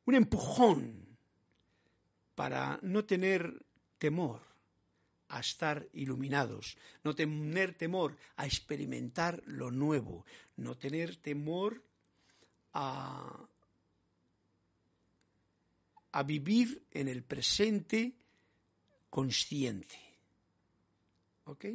[0.07, 1.19] empujón
[2.35, 3.65] para no tener
[3.99, 4.50] temor
[5.31, 10.27] a estar iluminados, no tener temor a experimentar lo nuevo,
[10.57, 11.83] no tener temor
[12.73, 13.49] a,
[16.13, 18.13] a vivir en el presente
[19.09, 19.97] consciente.
[21.45, 21.67] ¿Ok?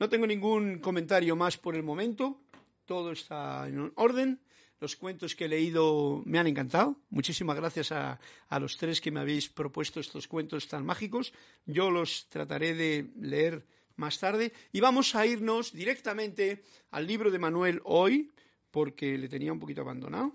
[0.00, 2.40] No tengo ningún comentario más por el momento.
[2.86, 4.40] Todo está en orden.
[4.82, 6.96] Los cuentos que he leído me han encantado.
[7.08, 8.18] Muchísimas gracias a,
[8.58, 11.32] los tres que me habéis propuesto estos cuentos tan mágicos.
[11.66, 13.64] Yo los trataré de leer
[13.94, 14.52] más tarde.
[14.72, 18.32] Y vamos a irnos directamente al libro de Manuel hoy,
[18.72, 20.34] porque le tenía un poquito abandonado.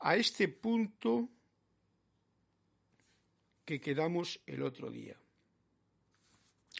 [0.00, 1.28] A este punto
[3.64, 5.16] que quedamos el otro día.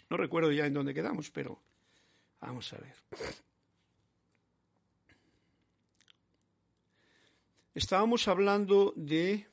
[0.09, 1.63] No recuerdo ya en dónde quedamos, pero
[2.41, 2.97] vamos a ver.
[7.75, 9.47] Estábamos hablando de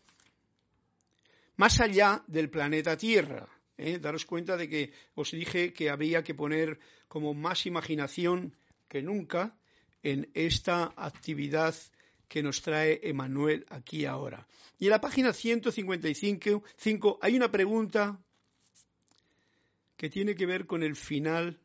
[1.56, 3.48] más allá del planeta Tierra.
[3.78, 4.00] ¿eh?
[4.00, 8.56] Daros cuenta de que os dije que había que poner como más imaginación
[8.88, 9.56] que nunca
[10.02, 11.76] en esta actividad
[12.28, 14.48] que nos trae Emanuel aquí ahora.
[14.80, 18.20] Y en la página 155 hay una pregunta
[19.96, 21.60] que tiene que ver con el final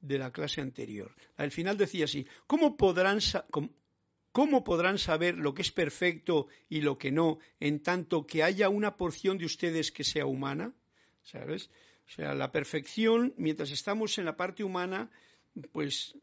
[0.00, 1.14] de la clase anterior.
[1.36, 3.20] Al final decía así, ¿cómo podrán,
[4.32, 8.68] ¿cómo podrán saber lo que es perfecto y lo que no en tanto que haya
[8.68, 10.72] una porción de ustedes que sea humana?
[11.22, 11.70] ¿Sabes?
[12.08, 15.10] O sea, la perfección, mientras estamos en la parte humana,
[15.72, 16.16] pues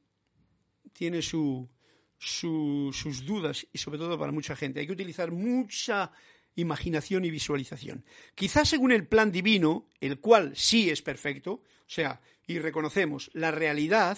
[0.94, 1.70] tiene su,
[2.18, 4.80] sus dudas y sobre todo para mucha gente.
[4.80, 6.12] Hay que utilizar mucha
[6.56, 8.04] imaginación y visualización.
[8.36, 13.52] Quizás según el plan divino, el cual sí es perfecto, o sea, y reconocemos, la
[13.52, 14.18] realidad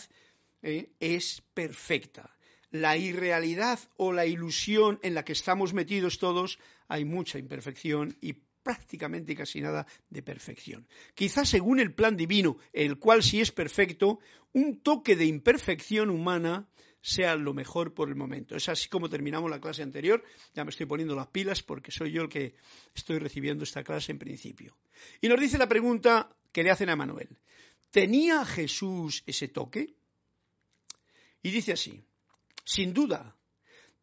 [0.61, 2.35] eh, es perfecta.
[2.71, 8.33] La irrealidad o la ilusión en la que estamos metidos todos, hay mucha imperfección y
[8.63, 10.87] prácticamente casi nada de perfección.
[11.15, 14.19] Quizás según el plan divino, el cual sí es perfecto,
[14.53, 16.69] un toque de imperfección humana
[17.01, 18.55] sea lo mejor por el momento.
[18.55, 20.23] Es así como terminamos la clase anterior.
[20.53, 22.55] Ya me estoy poniendo las pilas porque soy yo el que
[22.93, 24.77] estoy recibiendo esta clase en principio.
[25.21, 27.39] Y nos dice la pregunta que le hacen a Manuel.
[27.91, 29.95] ¿Tenía Jesús ese toque?
[31.41, 32.03] Y dice así,
[32.73, 33.21] sin duda,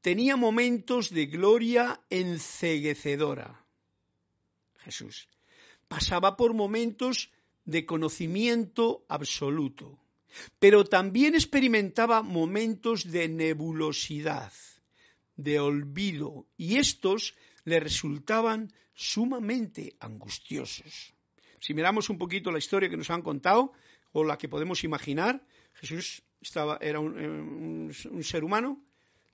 [0.00, 3.64] tenía momentos de gloria enceguecedora.
[4.78, 5.28] Jesús.
[5.88, 7.30] Pasaba por momentos
[7.64, 9.86] de conocimiento absoluto
[10.58, 14.52] pero también experimentaba momentos de nebulosidad,
[15.36, 21.14] de olvido, y estos le resultaban sumamente angustiosos.
[21.60, 23.72] Si miramos un poquito la historia que nos han contado,
[24.12, 25.44] o la que podemos imaginar,
[25.74, 28.82] Jesús estaba, era un, un ser humano,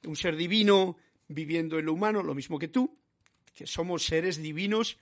[0.05, 0.97] un ser divino
[1.29, 2.99] viviendo en lo humano, lo mismo que tú,
[3.55, 4.99] que somos seres divinos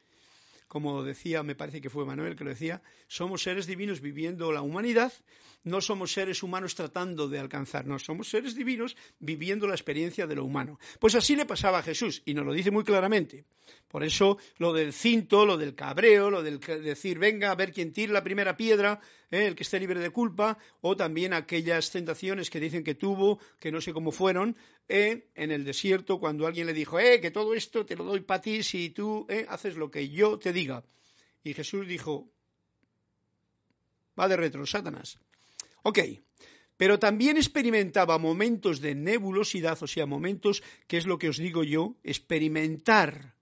[0.70, 4.62] como decía, me parece que fue Manuel que lo decía, somos seres divinos viviendo la
[4.62, 5.12] humanidad,
[5.64, 10.44] no somos seres humanos tratando de alcanzarnos, somos seres divinos viviendo la experiencia de lo
[10.44, 10.78] humano.
[11.00, 13.46] Pues así le pasaba a Jesús y nos lo dice muy claramente.
[13.88, 17.92] Por eso lo del cinto, lo del cabreo, lo del decir, venga a ver quién
[17.92, 19.00] tira la primera piedra,
[19.30, 19.46] ¿eh?
[19.46, 23.72] el que esté libre de culpa, o también aquellas tentaciones que dicen que tuvo, que
[23.72, 24.56] no sé cómo fueron,
[24.88, 25.28] ¿eh?
[25.34, 28.40] en el desierto, cuando alguien le dijo, eh, que todo esto te lo doy para
[28.40, 29.46] ti si tú ¿eh?
[29.48, 30.84] haces lo que yo te diga.
[31.42, 32.30] Y Jesús dijo,
[34.18, 35.18] va de retro, Satanás.
[35.82, 35.98] Ok,
[36.76, 41.62] pero también experimentaba momentos de nebulosidad, o sea, momentos, que es lo que os digo
[41.62, 43.34] yo, experimentar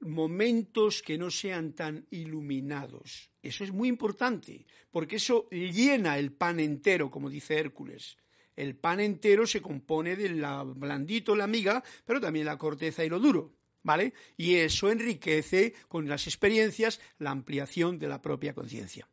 [0.00, 3.30] momentos que no sean tan iluminados.
[3.42, 8.16] Eso es muy importante, porque eso llena el pan entero, como dice Hércules.
[8.56, 13.08] El pan entero se compone de la blandito, la miga, pero también la corteza y
[13.08, 13.52] lo duro.
[13.82, 14.14] ¿Vale?
[14.36, 19.08] Y eso enriquece con las experiencias la ampliación de la propia conciencia.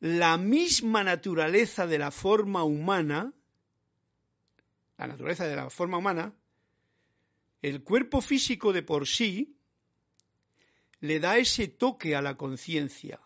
[0.00, 3.34] La misma naturaleza de la forma humana,
[4.96, 6.32] la naturaleza de la forma humana,
[7.60, 9.54] el cuerpo físico de por sí,
[11.08, 13.20] le da ese toque a la conciencia,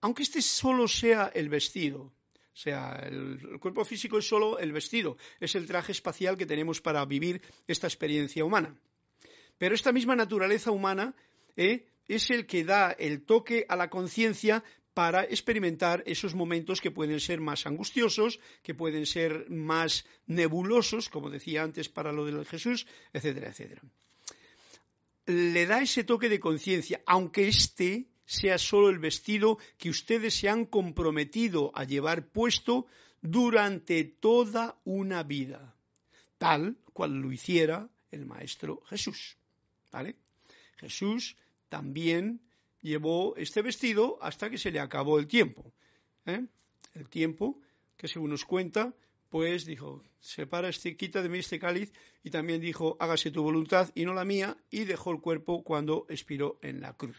[0.00, 2.00] aunque este solo sea el vestido.
[2.00, 6.80] O sea, el, cuerpo físico es solo el vestido, es el traje espacial que tenemos
[6.80, 8.74] para vivir esta experiencia humana.
[9.58, 11.14] Pero esta misma naturaleza humana
[11.56, 11.86] ¿eh?
[12.08, 14.64] es el que da el toque a la conciencia
[14.94, 21.28] para experimentar esos momentos que pueden ser más angustiosos, que pueden ser más nebulosos, como
[21.28, 23.82] decía antes para lo de Jesús, etcétera, etcétera
[25.26, 30.48] le da ese toque de conciencia, aunque este sea solo el vestido que ustedes se
[30.48, 32.86] han comprometido a llevar puesto
[33.20, 35.74] durante toda una vida,
[36.38, 39.36] tal cual lo hiciera el Maestro Jesús.
[39.90, 40.16] ¿Vale?
[40.76, 41.36] Jesús
[41.68, 42.40] también
[42.80, 45.72] llevó este vestido hasta que se le acabó el tiempo.
[46.26, 46.46] ¿eh?
[46.94, 47.60] El tiempo
[47.96, 48.94] que según nos cuenta
[49.30, 53.90] pues dijo, separa este, quita de mí este cáliz, y también dijo, hágase tu voluntad
[53.94, 57.16] y no la mía, y dejó el cuerpo cuando expiró en la cruz.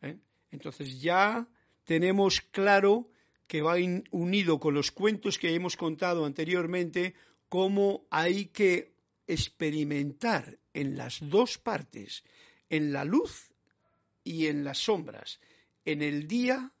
[0.00, 0.16] ¿eh?
[0.50, 1.48] Entonces ya
[1.84, 3.10] tenemos claro
[3.48, 3.74] que va
[4.12, 7.14] unido con los cuentos que hemos contado anteriormente,
[7.48, 8.94] cómo hay que
[9.26, 12.24] experimentar en las dos partes,
[12.70, 13.52] en la luz
[14.24, 15.40] y en las sombras,
[15.84, 16.72] en el día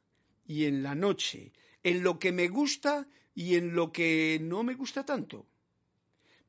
[0.46, 1.52] y en la noche,
[1.82, 5.46] en lo que me gusta y en lo que no me gusta tanto.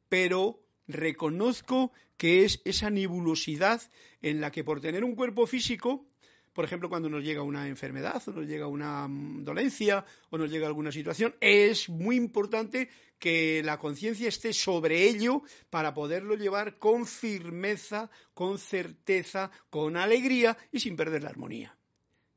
[0.09, 3.81] Pero reconozco que es esa nebulosidad
[4.21, 6.05] en la que por tener un cuerpo físico,
[6.53, 10.51] por ejemplo, cuando nos llega una enfermedad o nos llega una mm, dolencia o nos
[10.51, 16.77] llega alguna situación, es muy importante que la conciencia esté sobre ello para poderlo llevar
[16.77, 21.75] con firmeza, con certeza, con alegría y sin perder la armonía.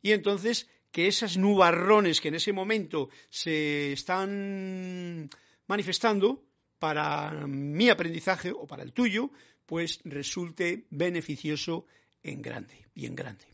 [0.00, 5.28] Y entonces que esas nubarrones que en ese momento se están
[5.66, 6.42] manifestando
[6.78, 9.30] para mi aprendizaje o para el tuyo,
[9.66, 11.86] pues resulte beneficioso
[12.22, 13.46] en grande y en grande.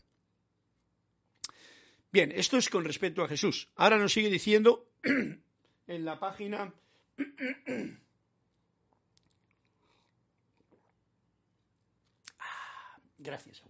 [2.11, 3.69] Bien, esto es con respecto a Jesús.
[3.75, 4.87] Ahora nos sigue diciendo
[5.87, 6.71] en la página
[12.39, 13.63] ah, Gracias.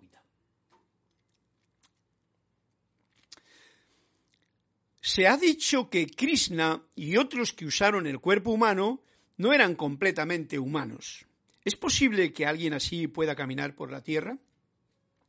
[5.06, 9.04] Se ha dicho que Krishna y otros que usaron el cuerpo humano
[9.36, 11.26] no eran completamente humanos.
[11.66, 14.38] ¿Es posible que alguien así pueda caminar por la tierra?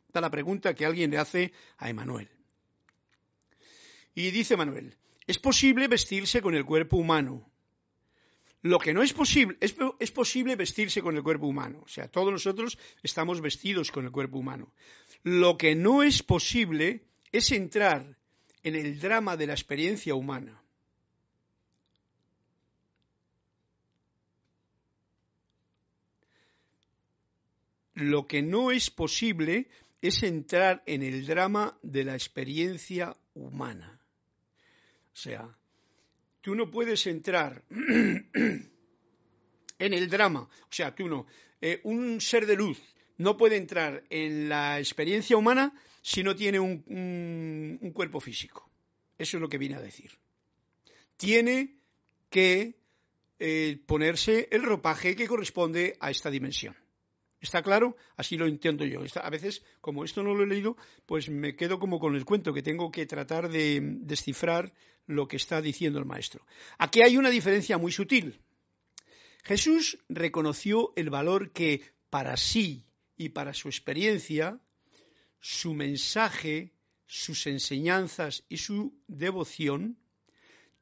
[0.07, 2.31] Está la pregunta que alguien le hace a Emanuel.
[4.15, 4.95] Y dice Manuel,
[5.27, 7.51] es posible vestirse con el cuerpo humano.
[8.63, 11.83] Lo que no es posible, es, es, posible vestirse con el cuerpo humano.
[11.85, 14.73] O sea, todos nosotros estamos vestidos con el cuerpo humano.
[15.25, 18.17] Lo que no es posible es entrar
[18.65, 20.61] en el drama de la experiencia humana.
[27.95, 29.69] Lo que no es posible
[30.03, 34.01] es entrar en el drama de la experiencia humana.
[35.13, 35.57] O sea,
[36.41, 38.69] tú no puedes entrar en
[39.79, 41.27] el drama, o sea, tú no,
[41.61, 42.81] eh, un ser de luz
[43.19, 45.73] no puede entrar en la experiencia humana
[46.05, 48.71] si no tiene un, cuerpo físico.
[49.17, 50.11] Eso es lo que viene a decir.
[51.17, 51.79] Tiene
[52.29, 52.75] que
[53.39, 56.77] eh, ponerse el ropaje que corresponde a esta dimensión.
[57.41, 57.97] ¿Está claro?
[58.17, 59.01] Así lo entiendo yo.
[59.23, 60.77] A veces, como esto no lo he leído,
[61.07, 64.75] pues me quedo como con el cuento, que tengo que tratar de descifrar
[65.07, 66.45] lo que está diciendo el maestro.
[66.77, 68.43] Aquí hay una diferencia muy sutil.
[69.43, 71.81] Jesús reconoció el valor que
[72.11, 72.85] para sí
[73.17, 74.61] y para su experiencia,
[75.45, 76.73] su mensaje,
[77.07, 79.99] sus enseñanzas y su devoción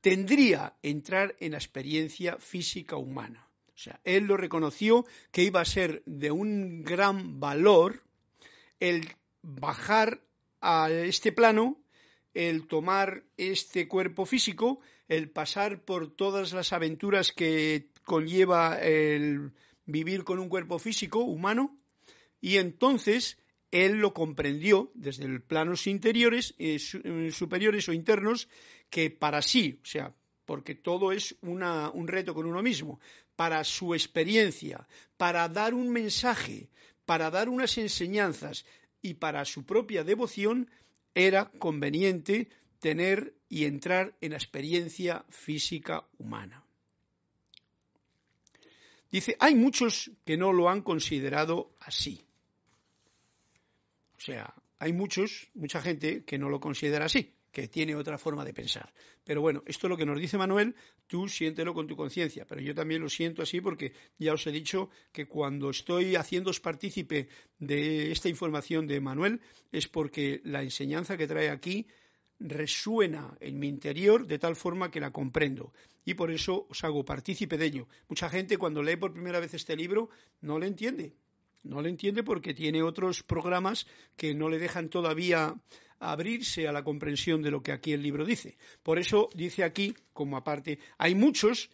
[0.01, 3.49] tendría entrar en la experiencia física humana.
[3.75, 8.05] O sea, él lo reconoció que iba a ser de un gran valor
[8.79, 9.09] el
[9.43, 10.23] bajar
[10.61, 11.77] a este plano,
[12.33, 19.51] el tomar este cuerpo físico, el pasar por todas las aventuras que conlleva el
[19.87, 21.77] vivir con un cuerpo físico humano,
[22.41, 23.42] y entonces
[23.73, 26.79] él lo comprendió desde el planos interiores, eh,
[27.33, 28.49] superiores o internos,
[28.91, 30.15] que para sí, o sea,
[30.45, 33.01] porque todo es un reto con uno mismo,
[33.35, 36.69] para su experiencia, para dar un mensaje,
[37.07, 38.67] para dar unas enseñanzas
[39.01, 40.71] y para su propia devoción,
[41.15, 42.49] era conveniente
[42.79, 46.63] tener y entrar en la experiencia física humana.
[49.11, 52.25] Dice, hay muchos que no lo han considerado así.
[54.23, 58.45] O sea, hay muchos, mucha gente que no lo considera así que tiene otra forma
[58.45, 58.95] de pensar.
[59.25, 60.77] Pero bueno, esto es lo que nos dice Manuel,
[61.09, 64.53] tú siéntelo con tu conciencia, pero yo también lo siento así porque ya os he
[64.53, 69.41] dicho que cuando estoy haciéndoos partícipe de esta información de Manuel
[69.73, 71.89] es porque la enseñanza que trae aquí
[72.39, 77.05] resuena en mi interior de tal forma que la comprendo y por eso os hago
[77.05, 77.89] partícipe de ello.
[78.09, 80.11] Mucha gente cuando lee por primera vez este libro
[80.41, 81.17] no le entiende,
[81.63, 83.87] no le entiende porque tiene otros programas
[84.17, 85.55] que no le dejan todavía
[85.99, 88.57] abrirse a la comprensión de lo que aquí el libro dice.
[88.83, 91.71] Por eso dice aquí, como aparte, hay muchos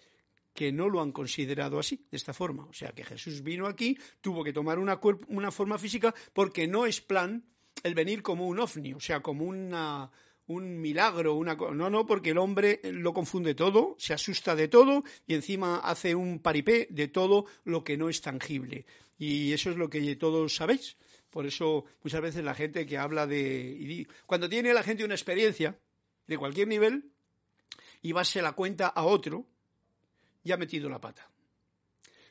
[0.53, 2.67] que no lo han considerado así, de esta forma.
[2.67, 6.85] O sea, que Jesús vino aquí, tuvo que tomar una, una forma física porque no
[6.85, 7.45] es plan
[7.83, 10.11] el venir como un ovni, o sea, como una,
[10.49, 15.05] un milagro, una no, no, porque el hombre lo confunde todo, se asusta de todo
[15.27, 18.87] y encima hace un paripé de todo lo que no es tangible.
[19.19, 20.97] Y eso es lo que todos sabéis.
[21.31, 24.07] Por eso muchas veces la gente que habla de...
[24.27, 25.79] Cuando tiene la gente una experiencia
[26.27, 27.05] de cualquier nivel
[28.01, 29.47] y va se la cuenta a otro,
[30.45, 31.29] ya ha metido la pata.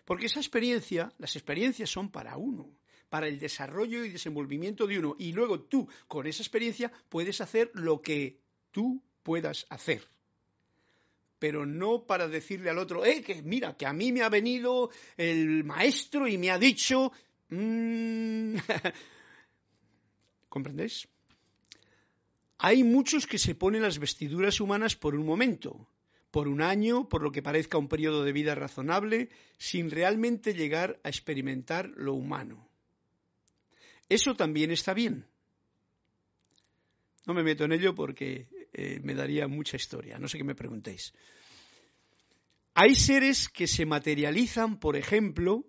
[0.06, 2.72] Porque esa experiencia, las experiencias son para uno,
[3.10, 5.16] para el desarrollo y desenvolvimiento de uno.
[5.18, 8.40] Y luego tú, con esa experiencia, puedes hacer lo que
[8.72, 10.08] tú puedas hacer.
[11.40, 14.90] Pero no para decirle al otro, eh, que mira, que a mí me ha venido
[15.18, 17.12] el maestro y me ha dicho,
[17.50, 18.58] Mm.
[20.50, 21.08] ¿Comprendéis?
[22.58, 25.88] Hay muchos que se ponen las vestiduras humanas por un momento,
[26.32, 31.00] por un año, por lo que parezca un periodo de vida razonable, sin realmente llegar
[31.04, 32.67] a experimentar lo humano.
[34.10, 35.26] Eso también está bien.
[37.26, 40.56] No me meto en ello porque eh, me daría mucha historia, no sé qué me
[40.56, 41.14] preguntéis.
[42.74, 45.66] Hay seres que se materializan, por ejemplo,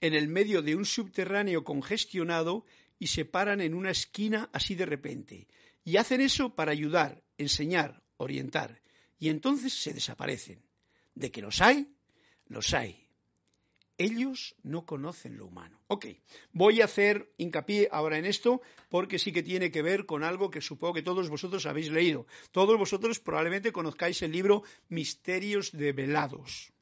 [0.00, 2.64] en el medio de un subterráneo congestionado
[2.98, 5.46] y se paran en una esquina así de repente.
[5.84, 8.82] Y hacen eso para ayudar, enseñar, orientar.
[9.18, 10.62] Y entonces se desaparecen.
[11.14, 11.88] De que los hay,
[12.46, 13.09] los hay.
[14.00, 15.78] Ellos no conocen lo humano.
[15.86, 16.06] Ok,
[16.54, 20.50] voy a hacer hincapié ahora en esto porque sí que tiene que ver con algo
[20.50, 22.26] que supongo que todos vosotros habéis leído.
[22.50, 26.72] Todos vosotros probablemente conozcáis el libro Misterios develados.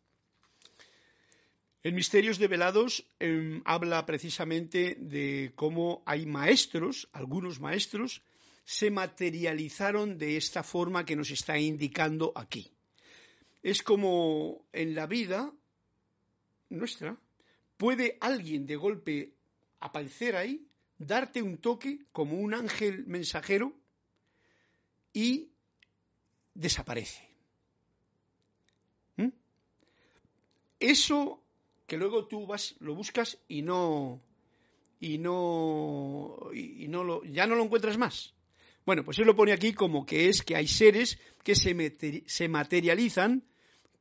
[1.83, 8.23] El Misterios develados eh, habla precisamente de cómo hay maestros, algunos maestros,
[8.63, 12.71] se materializaron de esta forma que nos está indicando aquí.
[13.61, 15.53] Es como en la vida
[16.71, 17.17] nuestra,
[17.77, 19.35] puede alguien de golpe
[19.81, 20.67] aparecer ahí,
[20.99, 23.73] darte un toque como un ángel mensajero
[25.13, 25.51] y
[26.55, 27.29] desaparece.
[29.17, 29.29] ¿Mm?
[30.81, 31.43] Eso
[31.87, 34.21] que luego tú vas, lo buscas y no
[35.01, 38.35] y no y no lo, ya no lo encuentras más.
[38.85, 42.49] Bueno, pues él lo pone aquí como que es que hay seres que se, se
[42.49, 43.45] materializan,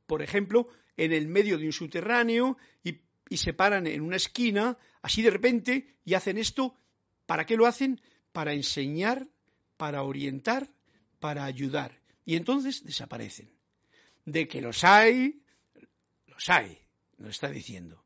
[0.06, 3.00] por ejemplo, en el medio de un subterráneo y,
[3.38, 6.76] se paran en una esquina, así de repente, y hacen esto.
[7.26, 8.02] ¿Para qué lo hacen?
[8.32, 9.28] Para enseñar,
[9.76, 10.72] para orientar,
[11.20, 12.00] para ayudar.
[12.26, 13.52] Y entonces desaparecen.
[14.26, 15.42] De que los hay,
[16.26, 16.80] los hay,
[17.18, 18.04] nos está diciendo.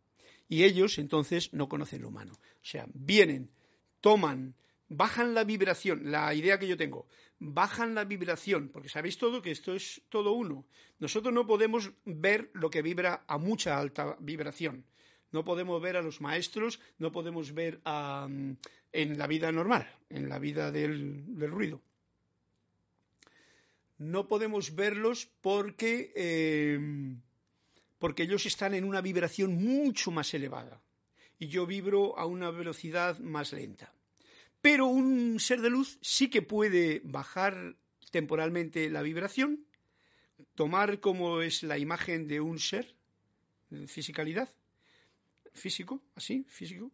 [0.47, 2.33] Y ellos entonces no conocen lo humano.
[2.33, 3.51] O sea, vienen,
[4.01, 4.55] toman,
[4.91, 7.07] bajan la vibración, la idea que yo tengo,
[7.39, 10.65] bajan la vibración, porque sabéis todo que esto es todo uno.
[10.99, 14.83] Nosotros no podemos ver lo que vibra a mucha alta vibración.
[15.31, 20.39] No podemos ver a los maestros, no podemos ver en la vida normal, en la
[20.39, 21.81] vida del, ruido.
[23.97, 27.21] No podemos verlos porque, em,
[27.97, 30.81] porque ellos están en una vibración mucho más elevada
[31.39, 33.93] y yo vibro a una velocidad más lenta.
[34.61, 37.75] Pero un ser de luz sí que puede bajar
[38.11, 39.65] temporalmente la vibración,
[40.55, 42.93] tomar como es la imagen de un ser,
[43.87, 44.53] fisicalidad,
[45.53, 46.91] físico, así, físico,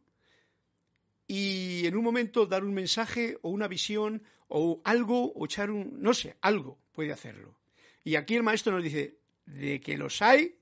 [1.27, 6.01] y en un momento dar un mensaje o una visión o algo, o echar un,
[6.01, 7.57] no sé, algo puede hacerlo.
[8.05, 10.55] Y aquí el maestro nos dice, de que los hay,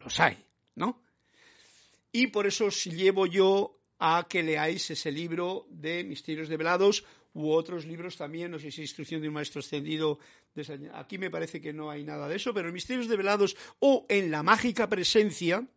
[0.00, 0.44] los hay,
[0.74, 1.02] ¿no?
[2.12, 7.84] Y por eso llevo yo a que leáis ese libro de Misterios Develados u otros
[7.84, 10.18] libros también, no sé si instrucción de un maestro ascendido.
[10.94, 14.30] Aquí me parece que no hay nada de eso, pero en Misterios Develados o en
[14.30, 15.68] la mágica presencia,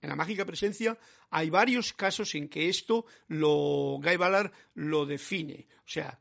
[0.00, 0.98] en la mágica presencia
[1.30, 5.66] hay varios casos en que esto lo Guy Ballard lo define.
[5.80, 6.18] O sea,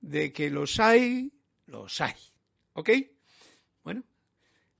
[0.00, 1.32] de que los hay,
[1.66, 2.14] los hay.
[2.74, 2.90] ¿Ok?
[3.82, 4.04] Bueno,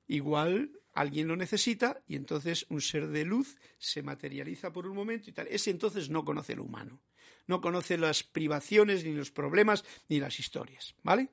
[0.06, 5.30] igual alguien lo necesita y entonces un ser de luz se materializa por un momento
[5.30, 5.46] y tal.
[5.48, 7.00] Ese entonces no conoce lo humano,
[7.46, 10.94] no conoce las privaciones, ni los problemas, ni las historias.
[11.02, 11.28] ¿Vale?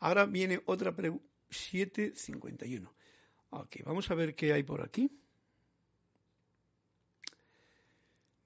[0.00, 1.24] Ahora viene otra pregunta.
[1.50, 2.92] 751.
[3.50, 5.10] Ok, vamos a ver qué hay por aquí.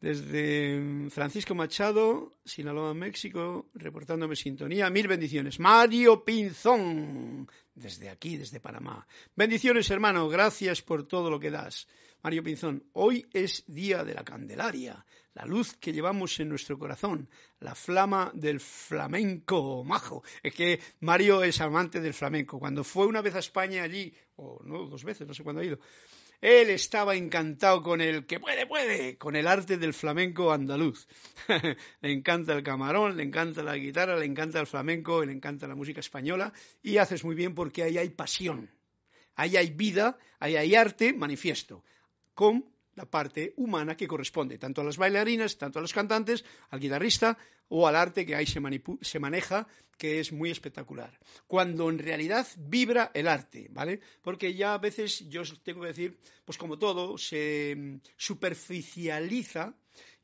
[0.00, 4.88] Desde Francisco Machado, Sinaloa, México, reportándome sintonía.
[4.90, 5.58] Mil bendiciones.
[5.58, 9.08] Mario Pinzón, desde aquí, desde Panamá.
[9.34, 10.28] Bendiciones, hermano.
[10.28, 11.88] Gracias por todo lo que das.
[12.22, 17.28] Mario Pinzón, hoy es día de la Candelaria, la luz que llevamos en nuestro corazón,
[17.60, 20.22] la flama del flamenco majo.
[20.42, 22.58] Es que Mario es amante del flamenco.
[22.58, 25.64] Cuando fue una vez a España allí, o no, dos veces, no sé cuándo ha
[25.64, 25.78] ido,
[26.40, 31.06] él estaba encantado con el que puede, puede, con el arte del flamenco andaluz.
[32.00, 35.74] le encanta el camarón, le encanta la guitarra, le encanta el flamenco, le encanta la
[35.74, 38.70] música española y haces muy bien porque ahí hay pasión,
[39.34, 41.84] ahí hay vida, ahí hay arte manifiesto,
[42.34, 42.64] con
[42.94, 47.38] la parte humana que corresponde tanto a las bailarinas, tanto a los cantantes, al guitarrista
[47.68, 48.60] o al arte que ahí se,
[49.02, 49.66] se, maneja,
[49.96, 51.18] que es muy espectacular.
[51.46, 54.00] Cuando en realidad vibra el arte, ¿vale?
[54.22, 59.74] Porque ya a veces yo tengo que decir, pues como todo, se mm, superficializa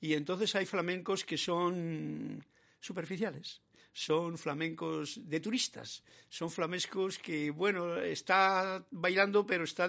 [0.00, 2.44] y entonces hay flamencos que son
[2.80, 3.62] superficiales
[3.94, 9.88] son flamencos de turistas, son flamencos que, bueno, está bailando pero está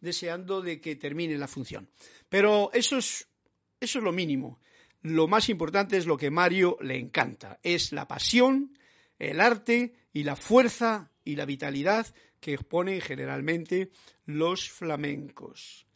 [0.00, 1.88] deseando de que termine la función.
[2.30, 3.28] Pero eso es,
[3.78, 4.58] eso es lo mínimo.
[5.02, 8.76] Lo más importante es lo que Mario le encanta, es la pasión,
[9.18, 12.06] el arte y la fuerza y la vitalidad
[12.40, 13.90] que ponen generalmente
[14.26, 15.86] los flamencos.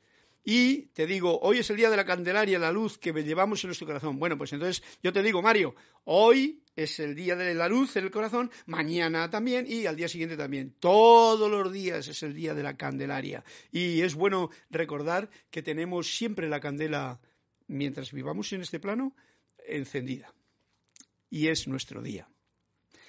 [0.44, 3.68] y te digo, hoy es el día de la Candelaria, la luz que llevamos en
[3.68, 4.18] nuestro corazón.
[4.18, 8.04] Bueno, pues entonces yo te digo, Mario, hoy es el día de la luz en
[8.04, 10.74] el corazón, mañana también y al día siguiente también.
[10.80, 13.44] Todos los días es el día de la Candelaria.
[13.70, 17.20] Y es bueno recordar que tenemos siempre la candela,
[17.72, 19.14] mientras vivamos en este plano,
[19.66, 20.32] encendida.
[21.30, 22.28] Y es nuestro día.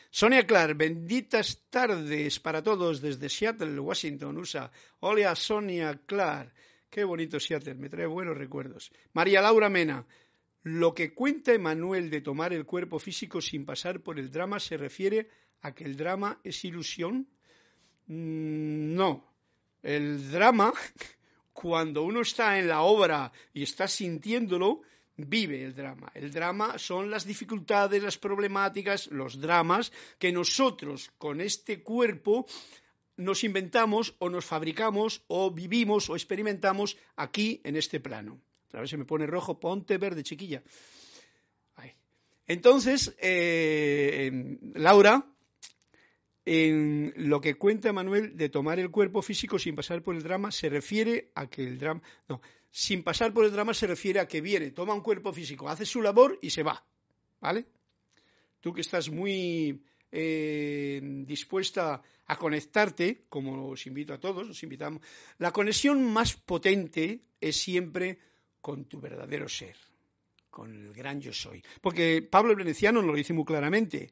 [0.10, 4.72] Sonia Clark, benditas tardes para todos desde Seattle, Washington, USA.
[5.00, 6.54] Hola Sonia Clark.
[6.90, 8.92] Qué bonito Seattle, me trae buenos recuerdos.
[9.14, 10.06] María Laura Mena,
[10.62, 14.78] lo que cuenta Emanuel de tomar el cuerpo físico sin pasar por el drama se
[14.78, 15.30] refiere
[15.62, 17.28] a que el drama es ilusión.
[18.06, 19.34] Mm, no,
[19.82, 20.72] el drama,
[21.54, 24.82] cuando uno está en la obra y está sintiéndolo,
[25.16, 26.12] vive el drama.
[26.14, 32.46] El drama son las dificultades, las problemáticas, los dramas que nosotros con este cuerpo
[33.18, 38.42] nos inventamos o nos fabricamos o vivimos o experimentamos aquí en este plano.
[38.74, 40.64] A ver si me pone rojo, ponte verde, chiquilla.
[42.46, 45.26] Entonces, eh, Laura,
[46.46, 50.52] en lo que cuenta Manuel de tomar el cuerpo físico sin pasar por el drama,
[50.52, 52.02] se refiere a que el drama.
[52.28, 55.70] No, sin pasar por el drama se refiere a que viene, toma un cuerpo físico,
[55.70, 56.86] hace su labor y se va.
[57.40, 57.66] ¿Vale?
[58.60, 65.02] Tú que estás muy eh, dispuesta a conectarte, como os invito a todos, os invitamos,
[65.38, 68.20] la conexión más potente es siempre
[68.62, 69.76] con tu verdadero ser,
[70.50, 71.62] con el gran yo soy.
[71.82, 74.10] Porque Pablo Veneciano nos lo dice muy claramente,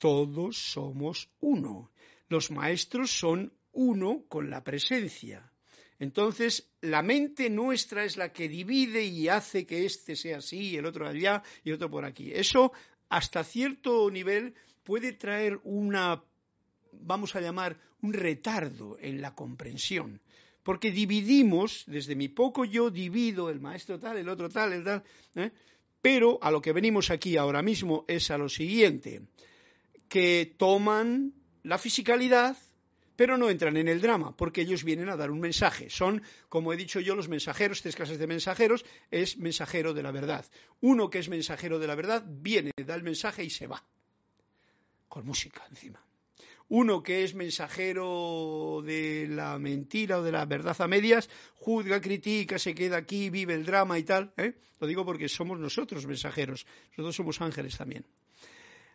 [0.00, 1.92] todos somos uno.
[2.28, 5.52] Los maestros son uno con la presencia.
[5.98, 10.86] Entonces, la mente nuestra es la que divide y hace que este sea así, el
[10.86, 12.32] otro allá y el otro por aquí.
[12.32, 12.72] Eso,
[13.10, 16.24] hasta cierto nivel, puede traer una,
[16.92, 20.22] vamos a llamar, un retardo en la comprensión.
[20.62, 25.02] Porque dividimos, desde mi poco yo divido el maestro tal, el otro tal, el tal,
[25.34, 25.50] ¿eh?
[26.00, 29.22] pero a lo que venimos aquí ahora mismo es a lo siguiente,
[30.10, 31.32] que toman
[31.62, 32.56] la fisicalidad,
[33.14, 35.88] pero no entran en el drama, porque ellos vienen a dar un mensaje.
[35.88, 40.10] Son, como he dicho yo, los mensajeros, tres clases de mensajeros, es mensajero de la
[40.10, 40.44] verdad.
[40.80, 43.84] Uno que es mensajero de la verdad viene, da el mensaje y se va
[45.08, 46.04] con música encima.
[46.68, 52.58] Uno que es mensajero de la mentira o de la verdad a medias, juzga, critica,
[52.58, 54.32] se queda aquí, vive el drama y tal.
[54.36, 54.54] ¿eh?
[54.80, 58.04] Lo digo porque somos nosotros mensajeros, nosotros somos ángeles también.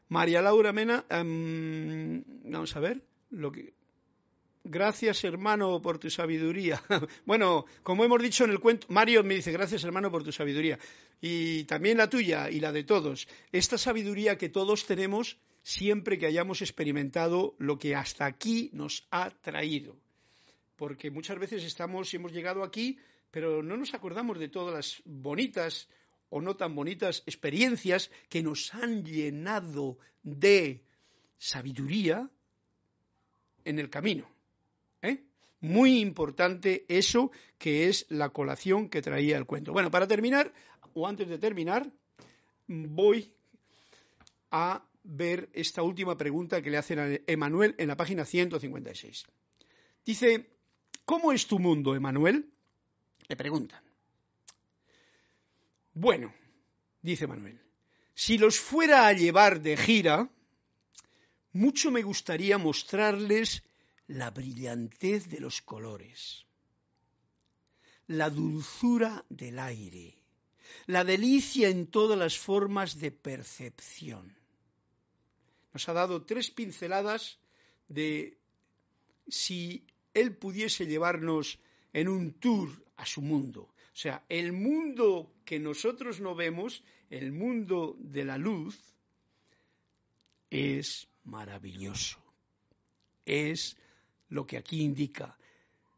[0.10, 3.02] María Laura Mena, em, vamos a ver,
[3.32, 3.74] lo que,
[4.68, 6.82] Gracias, hermano, por tu sabiduría.
[7.26, 10.80] bueno, como hemos dicho en el cuento, Mario me dice, gracias, hermano, por tu sabiduría.
[11.22, 13.28] Y también la tuya y la de todos.
[13.52, 19.30] Esta sabiduría que todos tenemos siempre que hayamos experimentado lo que hasta aquí nos ha
[19.30, 19.98] traído.
[20.78, 22.98] Porque muchas veces estamos y hemos llegado aquí,
[23.30, 25.88] pero no nos acordamos de todas las bonitas
[26.30, 30.84] o no tan bonitas experiencias que nos han llenado de
[31.38, 32.30] sabiduría
[33.64, 34.28] en el camino.
[35.02, 35.24] ¿eh?
[35.62, 39.74] Muy importante eso que es la colación que traía el cuento.
[39.74, 40.54] Bueno, para terminar,
[40.94, 41.92] o antes de terminar,
[42.68, 43.32] voy
[44.52, 49.26] a ver esta última pregunta que le hacen a Emanuel en la página 156.
[50.06, 50.50] Dice,
[51.06, 52.50] ¿cómo es tu mundo, Emanuel?
[53.28, 53.84] Le preguntan.
[55.96, 56.34] Bueno,
[57.02, 57.58] dice Manuel,
[58.14, 60.30] si los fuera a llevar de gira,
[61.54, 63.64] mucho me gustaría mostrarles
[64.08, 66.46] la brillantez de los colores,
[68.08, 70.18] la dulzura del aire,
[70.86, 74.36] la delicia en todas las formas de percepción.
[75.72, 77.40] Nos ha dado tres pinceladas
[77.88, 78.38] de
[79.30, 81.58] si él pudiese llevarnos
[81.94, 83.74] en un tour a su mundo.
[83.96, 88.78] O sea, el mundo que nosotros no vemos, el mundo de la luz,
[90.50, 92.20] es maravilloso.
[93.26, 93.78] Es
[94.28, 95.38] lo que aquí indica.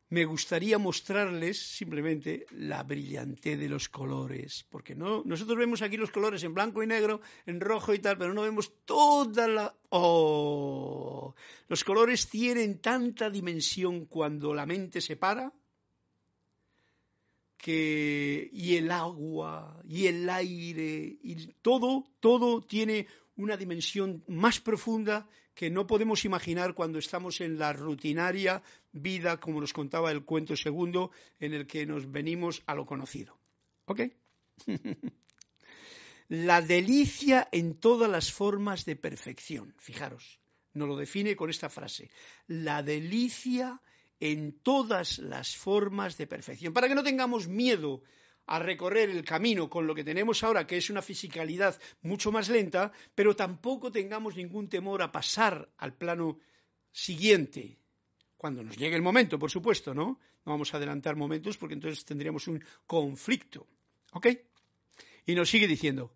[0.09, 6.11] Me gustaría mostrarles simplemente la brillantez de los colores, porque no, nosotros vemos aquí los
[6.11, 9.75] colores en blanco y negro, en rojo y tal, pero no vemos toda la...
[9.89, 11.33] ¡Oh!
[11.67, 15.51] Los colores tienen tanta dimensión cuando la mente se para,
[17.57, 25.27] que y el agua y el aire y todo todo tiene una dimensión más profunda
[25.53, 30.55] que no podemos imaginar cuando estamos en la rutinaria vida, como nos contaba el cuento
[30.55, 33.39] segundo, en el que nos venimos a lo conocido.
[33.85, 34.01] ¿Ok?
[36.29, 39.73] la delicia en todas las formas de perfección.
[39.79, 40.39] Fijaros,
[40.73, 42.11] nos lo define con esta frase.
[42.47, 43.81] La delicia
[44.19, 48.01] en todas las formas de perfección, para que no tengamos miedo
[48.47, 52.47] a recorrer el camino con lo que tenemos ahora, que es una fisicalidad mucho más
[52.49, 56.39] lenta, pero tampoco tengamos ningún temor a pasar al plano
[56.91, 57.77] siguiente,
[58.37, 60.19] cuando nos llegue el momento, por supuesto, ¿no?
[60.45, 63.67] No vamos a adelantar momentos porque entonces tendríamos un conflicto.
[64.13, 64.27] ¿Ok?
[65.25, 66.13] Y nos sigue diciendo,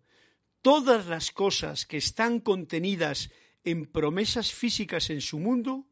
[0.62, 3.30] todas las cosas que están contenidas
[3.64, 5.86] en promesas físicas en su mundo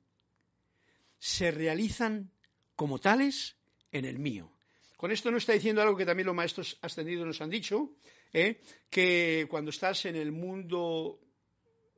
[1.21, 2.33] se realizan
[2.75, 3.57] como tales
[3.93, 4.51] en el mío.
[4.97, 7.93] Con esto no está diciendo algo que también los maestros ascendidos nos han dicho,
[8.33, 8.61] ¿eh?
[8.91, 11.21] que cuando estás en el mundo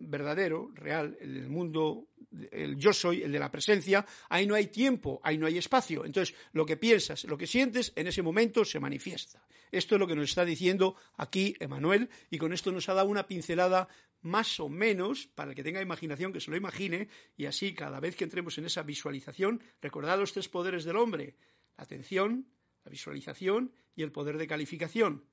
[0.09, 2.09] verdadero, real, el mundo,
[2.51, 6.05] el yo soy, el de la presencia, ahí no hay tiempo, ahí no hay espacio.
[6.05, 9.43] Entonces, lo que piensas, lo que sientes, en ese momento se manifiesta.
[9.71, 13.09] Esto es lo que nos está diciendo aquí Emanuel, y con esto nos ha dado
[13.09, 13.89] una pincelada
[14.23, 17.99] más o menos, para el que tenga imaginación, que se lo imagine, y así cada
[17.99, 21.35] vez que entremos en esa visualización, recordad los tres poderes del hombre,
[21.77, 22.47] la atención,
[22.85, 25.25] la visualización y el poder de calificación.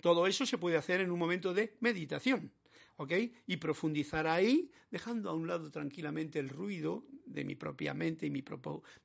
[0.00, 2.52] Todo eso se puede hacer en un momento de meditación.
[2.96, 3.12] ¿Ok?
[3.46, 8.30] Y profundizar ahí, dejando a un lado tranquilamente el ruido de mi propia mente y
[8.30, 8.44] mi,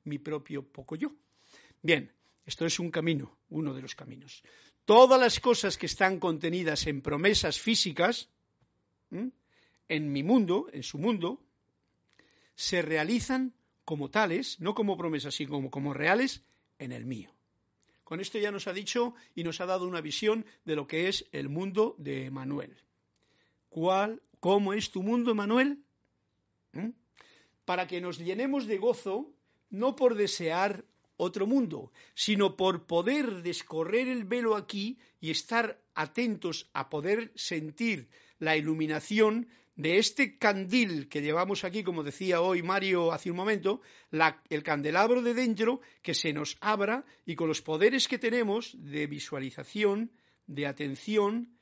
[0.04, 1.12] mi propio poco yo.
[1.82, 2.12] Bien,
[2.44, 4.42] esto es un camino, uno de los caminos.
[4.84, 8.28] Todas las cosas que están contenidas en promesas físicas,
[9.10, 11.42] en mi mundo, en su mundo,
[12.54, 16.42] se realizan como tales, no como promesas, sino como, como reales,
[16.78, 17.32] en el mío.
[18.04, 21.08] Con esto ya nos ha dicho y nos ha dado una visión de lo que
[21.08, 22.76] es el mundo de Manuel.
[23.70, 25.78] ¿Cuál, ¿Cómo es tu mundo, Manuel?
[27.64, 29.32] Para que nos llenemos de gozo,
[29.70, 30.84] no por desear
[31.16, 38.08] otro mundo, sino por poder descorrer el velo aquí y estar atentos a poder sentir
[38.38, 43.82] la iluminación de este candil que llevamos aquí, como decía hoy Mario hace un momento,
[44.10, 49.06] el candelabro de dentro que se nos abra y con los poderes que tenemos de
[49.06, 50.10] visualización,
[50.46, 51.56] de atención,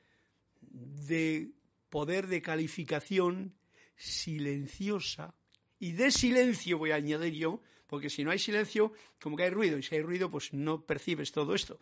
[0.61, 1.51] de
[1.91, 3.55] poder de calificación
[3.97, 5.35] silenciosa
[5.79, 9.51] y de silencio voy a añadir yo, porque si no hay silencio, como que hay
[9.51, 11.81] ruido, y si hay ruido, pues no percibes todo esto.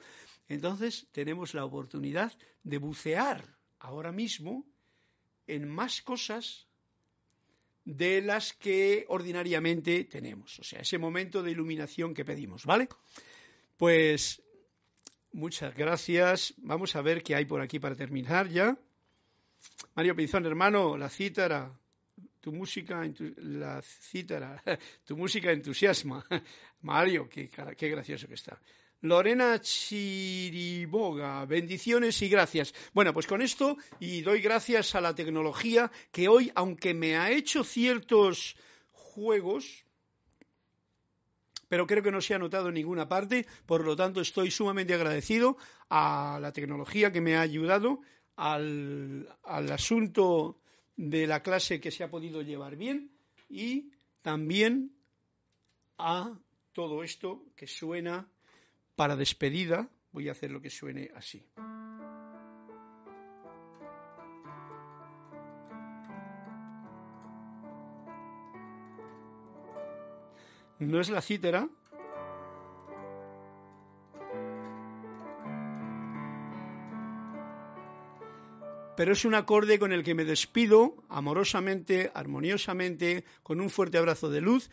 [0.49, 2.33] Entonces tenemos la oportunidad
[2.63, 4.67] de bucear ahora mismo
[5.47, 6.67] en más cosas
[7.85, 10.59] de las que ordinariamente tenemos.
[10.59, 12.89] O sea, ese momento de iluminación que pedimos, ¿vale?
[13.77, 14.43] Pues
[15.33, 16.55] muchas gracias.
[16.59, 18.77] Vamos a ver qué hay por aquí para terminar ya.
[19.95, 21.73] Mario Pinzón, hermano, la cítara,
[22.41, 23.03] tu música,
[23.39, 24.62] la cítara,
[25.05, 26.25] tu música entusiasma.
[26.83, 28.61] Mario, qué, qué gracioso que está.
[29.03, 32.75] Lorena Chiriboga, bendiciones y gracias.
[32.95, 37.31] Bueno, pues con esto y doy gracias a la tecnología que hoy, aunque me ha
[37.31, 38.57] hecho ciertos
[38.93, 39.85] juegos,
[41.69, 44.95] pero creo que no se ha notado en ninguna parte, por lo tanto estoy sumamente
[44.95, 45.57] agradecido
[45.91, 48.01] a la tecnología que me ha ayudado
[48.37, 50.61] al, asunto
[50.97, 53.11] de la clase que se ha podido llevar bien
[53.49, 53.91] y
[54.22, 54.93] también
[55.99, 56.39] a
[56.72, 58.28] todo esto que suena
[58.95, 59.89] para despedida.
[60.12, 61.45] Voy a hacer lo que suene así.
[70.78, 71.68] No es la cítara,
[78.97, 84.31] pero es un acorde con el que me despido amorosamente, armoniosamente, con un fuerte abrazo
[84.31, 84.71] de luz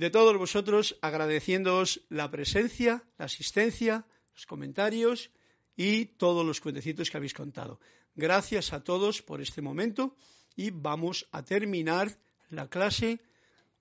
[0.00, 5.30] de todos vosotros, agradeciéndoos la presencia, la asistencia, los comentarios
[5.76, 7.80] y todos los cuentecitos que habéis contado.
[8.14, 10.16] Gracias a todos por este momento
[10.56, 12.16] y vamos a terminar
[12.48, 13.20] la clase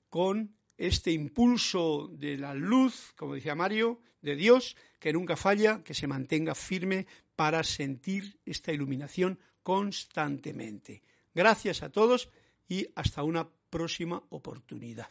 [0.09, 5.93] con este impulso de la luz, como decía Mario, de Dios, que nunca falla, que
[5.93, 7.05] se mantenga firme
[7.35, 11.03] para sentir esta iluminación constantemente.
[11.35, 12.29] Gracias a todos
[12.67, 15.09] y hasta una próxima oportunidad.